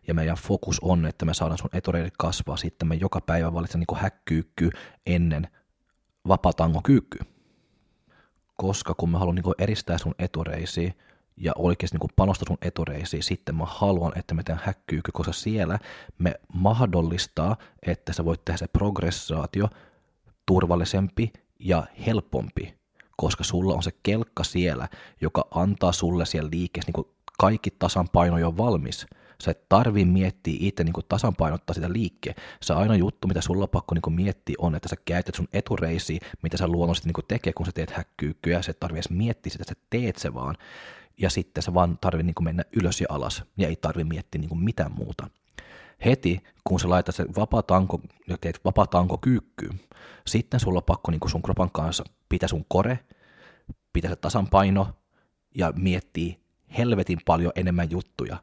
ja 0.08 0.14
meidän 0.14 0.38
fokus 0.38 0.80
on, 0.82 1.06
että 1.06 1.26
me 1.26 1.34
saadaan 1.34 1.58
sun 1.58 1.70
etureidet 1.74 2.14
kasvaa, 2.18 2.58
sitten 2.58 2.88
me 2.88 2.96
joka 2.96 3.22
päivä 3.22 3.54
valitsen 3.54 3.80
niin 3.80 4.00
häkkyykky 4.02 4.70
ennen 5.06 5.48
vapatangokyykky. 6.28 7.20
Koska 8.56 8.94
kun 8.94 9.10
mä 9.10 9.20
haluan 9.20 9.36
niin 9.36 9.56
eristää 9.58 9.98
sun 9.98 10.16
etureisiä, 10.20 10.94
ja 11.38 11.52
oikeasti 11.56 11.98
niin 11.98 12.10
panostaa 12.16 12.48
sun 12.48 12.58
etureisiin, 12.62 13.24
sitten 13.24 13.56
mä 13.56 13.66
haluan, 13.66 14.12
että 14.16 14.34
me 14.34 14.44
tehdään 14.44 14.66
häkkyykky, 14.66 15.12
koska 15.12 15.34
siellä 15.34 15.80
me 16.18 16.36
mahdollistaa, 16.54 17.56
että 17.88 18.14
sä 18.14 18.26
voit 18.26 18.46
tehdä 18.46 18.58
se 18.58 18.68
progressaatio 18.68 19.70
turvallisempi 20.46 21.34
ja 21.60 21.84
helpompi, 22.06 22.74
koska 23.18 23.44
sulla 23.44 23.74
on 23.74 23.84
se 23.84 23.92
kelkka 24.04 24.44
siellä, 24.44 24.88
joka 25.22 25.48
antaa 25.52 25.92
sulle 25.92 26.26
siellä 26.26 26.50
liikkeessä 26.54 26.92
niin 26.96 27.16
kaikki 27.38 27.72
tasanpaino 27.72 28.38
jo 28.38 28.58
valmis. 28.58 29.08
Sä 29.44 29.52
et 29.52 29.70
tarvii 29.70 30.06
miettiä 30.06 30.58
itse 30.60 30.84
niin 30.84 30.94
kuin 30.94 31.06
tasapainottaa 31.10 31.74
sitä 31.74 31.94
liikkeen. 31.94 32.36
Se 32.62 32.74
aina 32.74 32.96
juttu, 32.96 33.28
mitä 33.28 33.42
sulla 33.42 33.64
on 33.64 33.70
pakko 33.70 33.96
niin 33.96 34.16
miettiä, 34.16 34.56
on, 34.60 34.76
että 34.76 34.90
sä 34.90 34.96
käytät 35.06 35.36
sun 35.36 35.48
etureisiä, 35.54 36.20
mitä 36.44 36.58
sä 36.58 36.68
luonnollisesti 36.68 37.10
niin 37.10 37.28
tekee, 37.28 37.54
kun 37.54 37.66
sä 37.66 37.72
teet 37.72 37.92
häkkyykkyä. 37.92 38.62
Sä 38.62 38.72
et 38.72 38.80
tarvii 38.80 38.98
edes 38.98 39.10
miettiä 39.10 39.52
sitä, 39.52 39.62
että 39.62 39.74
sä 39.74 39.88
teet 39.90 40.16
se 40.16 40.34
vaan. 40.34 40.56
Ja 41.18 41.30
sitten 41.30 41.64
sä 41.64 41.74
vaan 41.74 41.98
tarvii 42.02 42.24
niin 42.24 42.36
mennä 42.44 42.64
ylös 42.76 43.02
ja 43.02 43.08
alas, 43.10 43.44
ja 43.58 43.68
ei 43.68 43.76
tarvii 43.76 44.04
miettiä 44.04 44.42
niin 44.42 44.64
mitään 44.64 44.92
muuta 44.92 45.28
heti, 46.06 46.44
kun 46.64 46.80
sä 46.80 46.90
laitat 46.90 47.16
se 47.16 47.26
vapatanko, 47.38 48.00
ja 48.28 48.38
teet 48.42 48.60
vapatanko 48.66 49.18
kyykkyyn, 49.18 49.80
sitten 50.28 50.60
sulla 50.60 50.78
on 50.78 50.84
pakko 50.84 51.12
niin 51.12 51.30
sun 51.30 51.42
kropan 51.42 51.72
kanssa 51.72 52.04
pitää 52.30 52.50
sun 52.50 52.66
kore, 52.68 53.00
pitää 53.94 54.12
se 54.12 54.16
tasanpaino 54.16 54.88
ja 55.56 55.74
miettii 55.76 56.40
helvetin 56.78 57.20
paljon 57.26 57.52
enemmän 57.56 57.92
juttuja, 57.92 58.38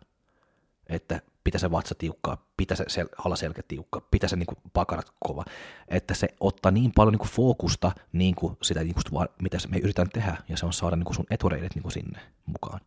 että 0.86 1.20
pitää 1.44 1.58
se 1.58 1.70
vatsa 1.70 1.94
tiukkaa, 1.94 2.46
pitää 2.56 2.76
se 2.76 2.84
sel- 2.84 3.14
alaselkä 3.24 3.62
tiukkaa, 3.68 4.02
pitää 4.10 4.28
se 4.28 4.36
niin 4.36 4.46
kuin 4.46 4.58
pakarat 4.72 5.12
kova, 5.20 5.44
että 5.88 6.14
se 6.14 6.28
ottaa 6.40 6.72
niin 6.72 6.92
paljon 6.94 7.12
niin 7.12 7.18
kuin 7.18 7.30
fokusta 7.30 7.92
niin 8.12 8.34
kuin 8.34 8.56
sitä, 8.62 8.84
niin 8.84 8.94
kuin, 9.10 9.28
mitä 9.42 9.58
me 9.68 9.78
yritetään 9.78 10.10
tehdä, 10.10 10.36
ja 10.48 10.56
se 10.56 10.66
on 10.66 10.72
saada 10.72 10.96
niin 10.96 11.04
kuin 11.04 11.16
sun 11.16 11.26
etureidet 11.30 11.74
niin 11.74 11.82
kuin 11.82 11.92
sinne 11.92 12.20
mukaan. 12.46 12.80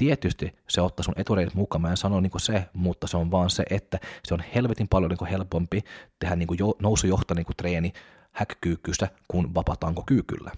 Tietysti 0.00 0.54
se 0.68 0.80
ottaa 0.80 1.04
sun 1.04 1.14
etureidet 1.16 1.54
mukaan, 1.54 1.82
mä 1.82 1.90
en 1.90 1.96
sano 1.96 2.20
niin 2.20 2.32
se, 2.36 2.64
mutta 2.72 3.06
se 3.06 3.16
on 3.16 3.30
vaan 3.30 3.50
se, 3.50 3.64
että 3.70 3.98
se 4.24 4.34
on 4.34 4.42
helvetin 4.54 4.88
paljon 4.88 5.10
niin 5.10 5.30
helpompi 5.30 5.82
tehdä 6.18 6.36
niin 6.36 6.48
jo, 6.58 6.74
nousujohta 6.82 7.34
niin 7.34 7.46
treeni 7.56 7.92
häkkyykkystä 8.32 9.08
kuin 9.28 9.54
vapatanko 9.54 10.02
kyykyllä. 10.06 10.50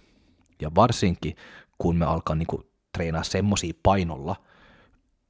Ja 0.61 0.71
varsinkin, 0.75 1.37
kun 1.79 1.97
me 1.97 2.07
alkaa 2.07 2.37
niin 2.37 2.47
treenaa 2.93 3.23
semmosia 3.23 3.73
painolla, 3.83 4.37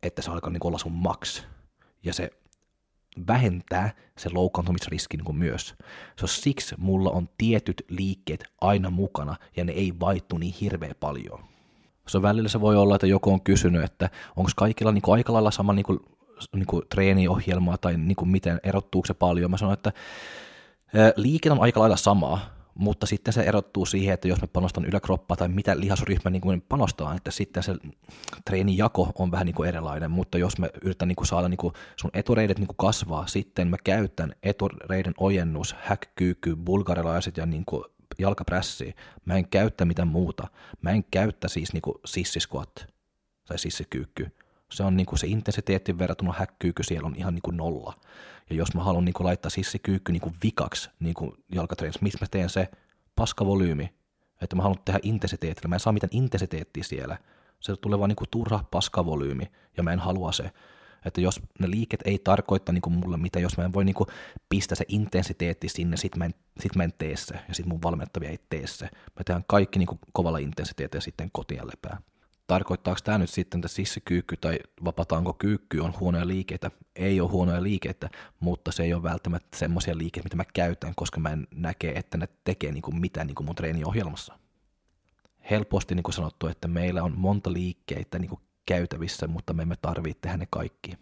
että 0.02 0.22
se 0.22 0.30
alkaa 0.30 0.50
niin 0.50 0.66
olla 0.66 0.78
sun 0.78 0.92
max. 0.92 1.42
Ja 2.04 2.14
se 2.14 2.30
vähentää 3.26 3.94
se 4.18 4.30
loukkaantumisriski 4.32 5.16
niin 5.16 5.36
myös. 5.36 5.74
Se 6.18 6.24
on 6.24 6.28
siksi 6.28 6.74
mulla 6.78 7.10
on 7.10 7.28
tietyt 7.38 7.82
liikkeet 7.88 8.44
aina 8.60 8.90
mukana 8.90 9.36
ja 9.56 9.64
ne 9.64 9.72
ei 9.72 9.92
vaihtu 10.00 10.38
niin 10.38 10.54
hirveän 10.60 10.94
paljon. 11.00 11.51
Se 12.08 12.22
välillä 12.22 12.48
se 12.48 12.60
voi 12.60 12.76
olla, 12.76 12.94
että 12.94 13.06
joku 13.06 13.32
on 13.32 13.40
kysynyt, 13.40 13.84
että 13.84 14.10
onko 14.36 14.50
kaikilla 14.56 14.92
niin 14.92 15.02
kuin 15.02 15.14
aika 15.14 15.32
lailla 15.32 15.50
sama 15.50 15.72
niin 15.72 15.84
kuin, 15.84 16.00
niin 16.54 16.66
kuin 16.66 16.82
treeniohjelmaa 16.88 17.78
tai 17.78 17.96
niin 17.96 18.16
kuin 18.16 18.28
miten 18.28 18.60
erottuuko 18.62 19.06
se 19.06 19.14
paljon. 19.14 19.50
Mä 19.50 19.56
sanon, 19.56 19.74
että 19.74 19.92
liike 21.16 21.50
on 21.50 21.60
aika 21.60 21.80
lailla 21.80 21.96
samaa, 21.96 22.40
mutta 22.74 23.06
sitten 23.06 23.34
se 23.34 23.42
erottuu 23.42 23.86
siihen, 23.86 24.14
että 24.14 24.28
jos 24.28 24.40
me 24.40 24.46
panostan 24.46 24.84
yläkroppaa 24.84 25.36
tai 25.36 25.48
mitä 25.48 25.80
lihasryhmä 25.80 26.30
niin 26.30 26.40
kuin 26.42 26.60
panostaa, 26.68 27.14
että 27.14 27.30
sitten 27.30 27.62
se 27.62 27.74
treenijako 28.44 29.12
on 29.18 29.30
vähän 29.30 29.46
niin 29.46 29.54
kuin 29.54 29.68
erilainen, 29.68 30.10
mutta 30.10 30.38
jos 30.38 30.58
me 30.58 30.70
yritän 30.82 31.08
niin 31.08 31.16
kuin 31.16 31.26
saada 31.26 31.48
niin 31.48 31.58
kuin 31.58 31.74
sun 31.96 32.10
etureidet 32.14 32.58
niin 32.58 32.66
kuin 32.66 32.76
kasvaa, 32.76 33.26
sitten 33.26 33.68
mä 33.68 33.76
käytän 33.84 34.32
etureiden 34.42 35.14
ojennus, 35.18 35.76
häkkyykky, 35.82 36.56
bulgarilaiset 36.56 37.36
ja 37.36 37.46
niin 37.46 37.64
kuin 37.64 37.84
jalkaprässiä. 38.18 38.92
Mä 39.24 39.34
en 39.34 39.48
käyttä 39.48 39.84
mitään 39.84 40.08
muuta. 40.08 40.48
Mä 40.82 40.90
en 40.90 41.04
käyttä 41.04 41.48
siis 41.48 41.72
niinku 41.72 42.00
sissisquat 42.04 42.86
tai 43.48 43.58
sissikyykky. 43.58 44.30
Se 44.72 44.82
on 44.82 44.96
niinku 44.96 45.16
se 45.16 45.26
intensiteetti 45.26 45.98
verrattuna 45.98 46.34
häkkyykky 46.38 46.82
siellä 46.82 47.06
on 47.06 47.14
ihan 47.16 47.34
niinku 47.34 47.50
nolla. 47.50 47.94
Ja 48.50 48.56
jos 48.56 48.74
mä 48.74 48.82
haluan 48.82 49.04
niinku 49.04 49.24
laittaa 49.24 49.50
sissikyykky 49.50 50.12
niinku 50.12 50.32
vikaksi 50.42 50.90
niinku 51.00 51.36
jalkatreenissä, 51.54 52.02
mistä 52.02 52.18
mä 52.20 52.26
teen 52.30 52.50
se 52.50 52.68
paskavolyymi, 53.16 53.94
että 54.40 54.56
mä 54.56 54.62
haluan 54.62 54.80
tehdä 54.84 55.00
intensiteetillä. 55.02 55.68
Mä 55.68 55.74
en 55.74 55.80
saa 55.80 55.92
mitään 55.92 56.10
intensiteettiä 56.12 56.82
siellä. 56.82 57.18
Se 57.60 57.76
tulee 57.76 57.98
vaan 57.98 58.08
niinku 58.08 58.24
turha 58.30 58.64
paskavolyymi 58.70 59.44
ja 59.76 59.82
mä 59.82 59.92
en 59.92 59.98
halua 59.98 60.32
se. 60.32 60.50
Että 61.04 61.20
jos 61.20 61.40
ne 61.58 61.70
liiket 61.70 62.00
ei 62.04 62.18
tarkoita 62.18 62.72
niin 62.72 62.82
kuin 62.82 62.94
mulle 62.94 63.16
mitä, 63.16 63.40
jos 63.40 63.56
mä 63.56 63.64
en 63.64 63.72
voi 63.72 63.84
niin 63.84 63.94
kuin 63.94 64.08
pistää 64.48 64.76
se 64.76 64.84
intensiteetti 64.88 65.68
sinne, 65.68 65.96
sit 65.96 66.16
mä 66.16 66.24
en, 66.24 66.34
sit 66.60 66.76
mä 66.76 66.84
en 66.84 66.92
tee 66.98 67.16
se, 67.16 67.34
ja 67.48 67.54
sit 67.54 67.66
mun 67.66 67.82
valmentavia 67.82 68.30
ei 68.30 68.38
tee 68.50 68.66
se. 68.66 68.84
Mä 68.84 69.24
tehdään 69.24 69.44
kaikki 69.46 69.78
niin 69.78 69.86
kuin 69.86 69.98
kovalla 70.12 70.38
intensiteetillä 70.38 71.02
sitten 71.02 71.30
kotiin 71.32 71.66
lepää. 71.66 72.00
Tarkoittaako 72.46 73.00
tämä 73.04 73.18
nyt 73.18 73.30
sitten, 73.30 73.58
että 73.58 73.68
sissikyykky 73.68 74.36
tai 74.36 74.58
vapataanko 74.84 75.32
kyykky 75.32 75.78
on 75.78 75.94
huonoja 76.00 76.26
liikkeitä? 76.26 76.70
Ei 76.96 77.20
ole 77.20 77.30
huonoja 77.30 77.62
liikkeitä, 77.62 78.10
mutta 78.40 78.72
se 78.72 78.82
ei 78.82 78.94
ole 78.94 79.02
välttämättä 79.02 79.58
semmoisia 79.58 79.98
liikkeitä, 79.98 80.26
mitä 80.26 80.36
mä 80.36 80.44
käytän, 80.54 80.92
koska 80.96 81.20
mä 81.20 81.30
en 81.30 81.46
näke, 81.54 81.92
että 81.96 82.18
ne 82.18 82.28
tekee 82.44 82.72
niin 82.72 82.82
kuin 82.82 83.00
mitään 83.00 83.26
niin 83.26 83.34
kuin 83.34 83.44
mun 83.46 83.54
treeniohjelmassa. 83.54 84.38
Helposti 85.50 85.94
niin 85.94 86.02
kuin 86.02 86.14
sanottu, 86.14 86.46
että 86.46 86.68
meillä 86.68 87.02
on 87.02 87.18
monta 87.18 87.52
liikkeitä 87.52 88.18
niin 88.18 88.28
kuin 88.28 88.40
käytävissä, 88.66 89.26
mutta 89.26 89.52
me 89.52 89.62
emme 89.62 89.76
tarvitse 89.82 90.20
tehdä 90.20 90.36
ne 90.36 90.46
kaikki. 90.50 90.92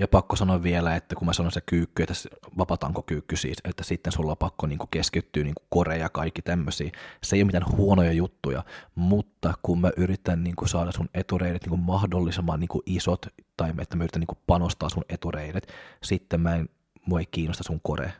Ja 0.00 0.08
pakko 0.08 0.36
sanoa 0.36 0.62
vielä, 0.62 0.96
että 0.96 1.14
kun 1.14 1.26
mä 1.26 1.32
sanon 1.32 1.52
se 1.52 1.60
kyykky, 1.60 2.02
että 2.02 2.14
vapatanko 2.58 3.02
kyykky 3.02 3.36
siis, 3.36 3.58
että 3.64 3.84
sitten 3.84 4.12
sulla 4.12 4.30
on 4.30 4.36
pakko 4.36 4.66
niin 4.66 4.78
kuin 4.78 4.88
keskittyä 4.90 5.44
niin 5.44 5.54
kuin 5.70 6.00
ja 6.00 6.08
kaikki 6.08 6.42
tämmöisiä. 6.42 6.90
Se 7.22 7.36
ei 7.36 7.42
ole 7.42 7.46
mitään 7.46 7.76
huonoja 7.76 8.12
juttuja, 8.12 8.64
mutta 8.94 9.54
kun 9.62 9.80
mä 9.80 9.90
yritän 9.96 10.44
niin 10.44 10.56
kuin 10.56 10.68
saada 10.68 10.92
sun 10.92 11.08
etureidet 11.14 11.62
niin 11.62 11.70
kuin 11.70 11.80
mahdollisimman 11.80 12.60
niin 12.60 12.68
kuin 12.68 12.82
isot, 12.86 13.26
tai 13.56 13.72
että 13.80 13.96
mä 13.96 14.04
yritän 14.04 14.20
niin 14.20 14.26
kuin 14.26 14.38
panostaa 14.46 14.88
sun 14.88 15.04
etureidet, 15.08 15.72
sitten 16.02 16.40
mä 16.40 16.56
en, 16.56 16.68
mua 17.06 17.20
ei 17.20 17.26
kiinnosta 17.30 17.64
sun 17.64 17.80
kore. 17.82 18.12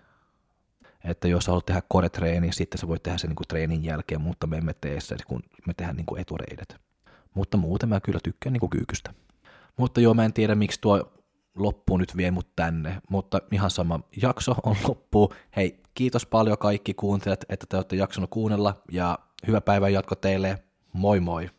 Että 1.04 1.28
jos 1.28 1.46
haluat 1.46 1.66
tehdä 1.66 1.82
kore-treeni, 1.88 2.52
sitten 2.52 2.78
sä 2.78 2.88
voit 2.88 3.02
tehdä 3.02 3.18
sen 3.18 3.28
niin 3.28 3.36
kuin 3.36 3.48
treenin 3.48 3.84
jälkeen, 3.84 4.20
mutta 4.20 4.46
me 4.46 4.56
emme 4.56 4.74
tee 4.80 5.00
se, 5.00 5.16
kun 5.26 5.42
me 5.66 5.74
tehdään 5.74 5.96
niin 5.96 6.06
kuin 6.06 6.20
etureidet. 6.20 6.89
Mutta 7.34 7.56
muuten 7.56 7.88
mä 7.88 8.00
kyllä 8.00 8.20
tykkään 8.22 8.52
niin 8.52 8.70
kyykystä. 8.70 9.14
Mutta 9.76 10.00
joo, 10.00 10.14
mä 10.14 10.24
en 10.24 10.32
tiedä 10.32 10.54
miksi 10.54 10.80
tuo 10.80 11.12
loppu 11.54 11.96
nyt 11.96 12.16
vie 12.16 12.30
mut 12.30 12.56
tänne, 12.56 13.02
mutta 13.10 13.40
ihan 13.52 13.70
sama 13.70 14.00
jakso 14.22 14.54
on 14.62 14.76
loppu. 14.88 15.32
Hei, 15.56 15.80
kiitos 15.94 16.26
paljon 16.26 16.58
kaikki 16.58 16.94
kuuntelijat, 16.94 17.44
että 17.48 17.66
te 17.68 17.76
olette 17.76 17.96
jaksanut 17.96 18.30
kuunnella 18.30 18.82
ja 18.92 19.18
hyvää 19.46 19.60
päivän 19.60 19.92
jatko 19.92 20.14
teille. 20.14 20.58
Moi 20.92 21.20
moi! 21.20 21.50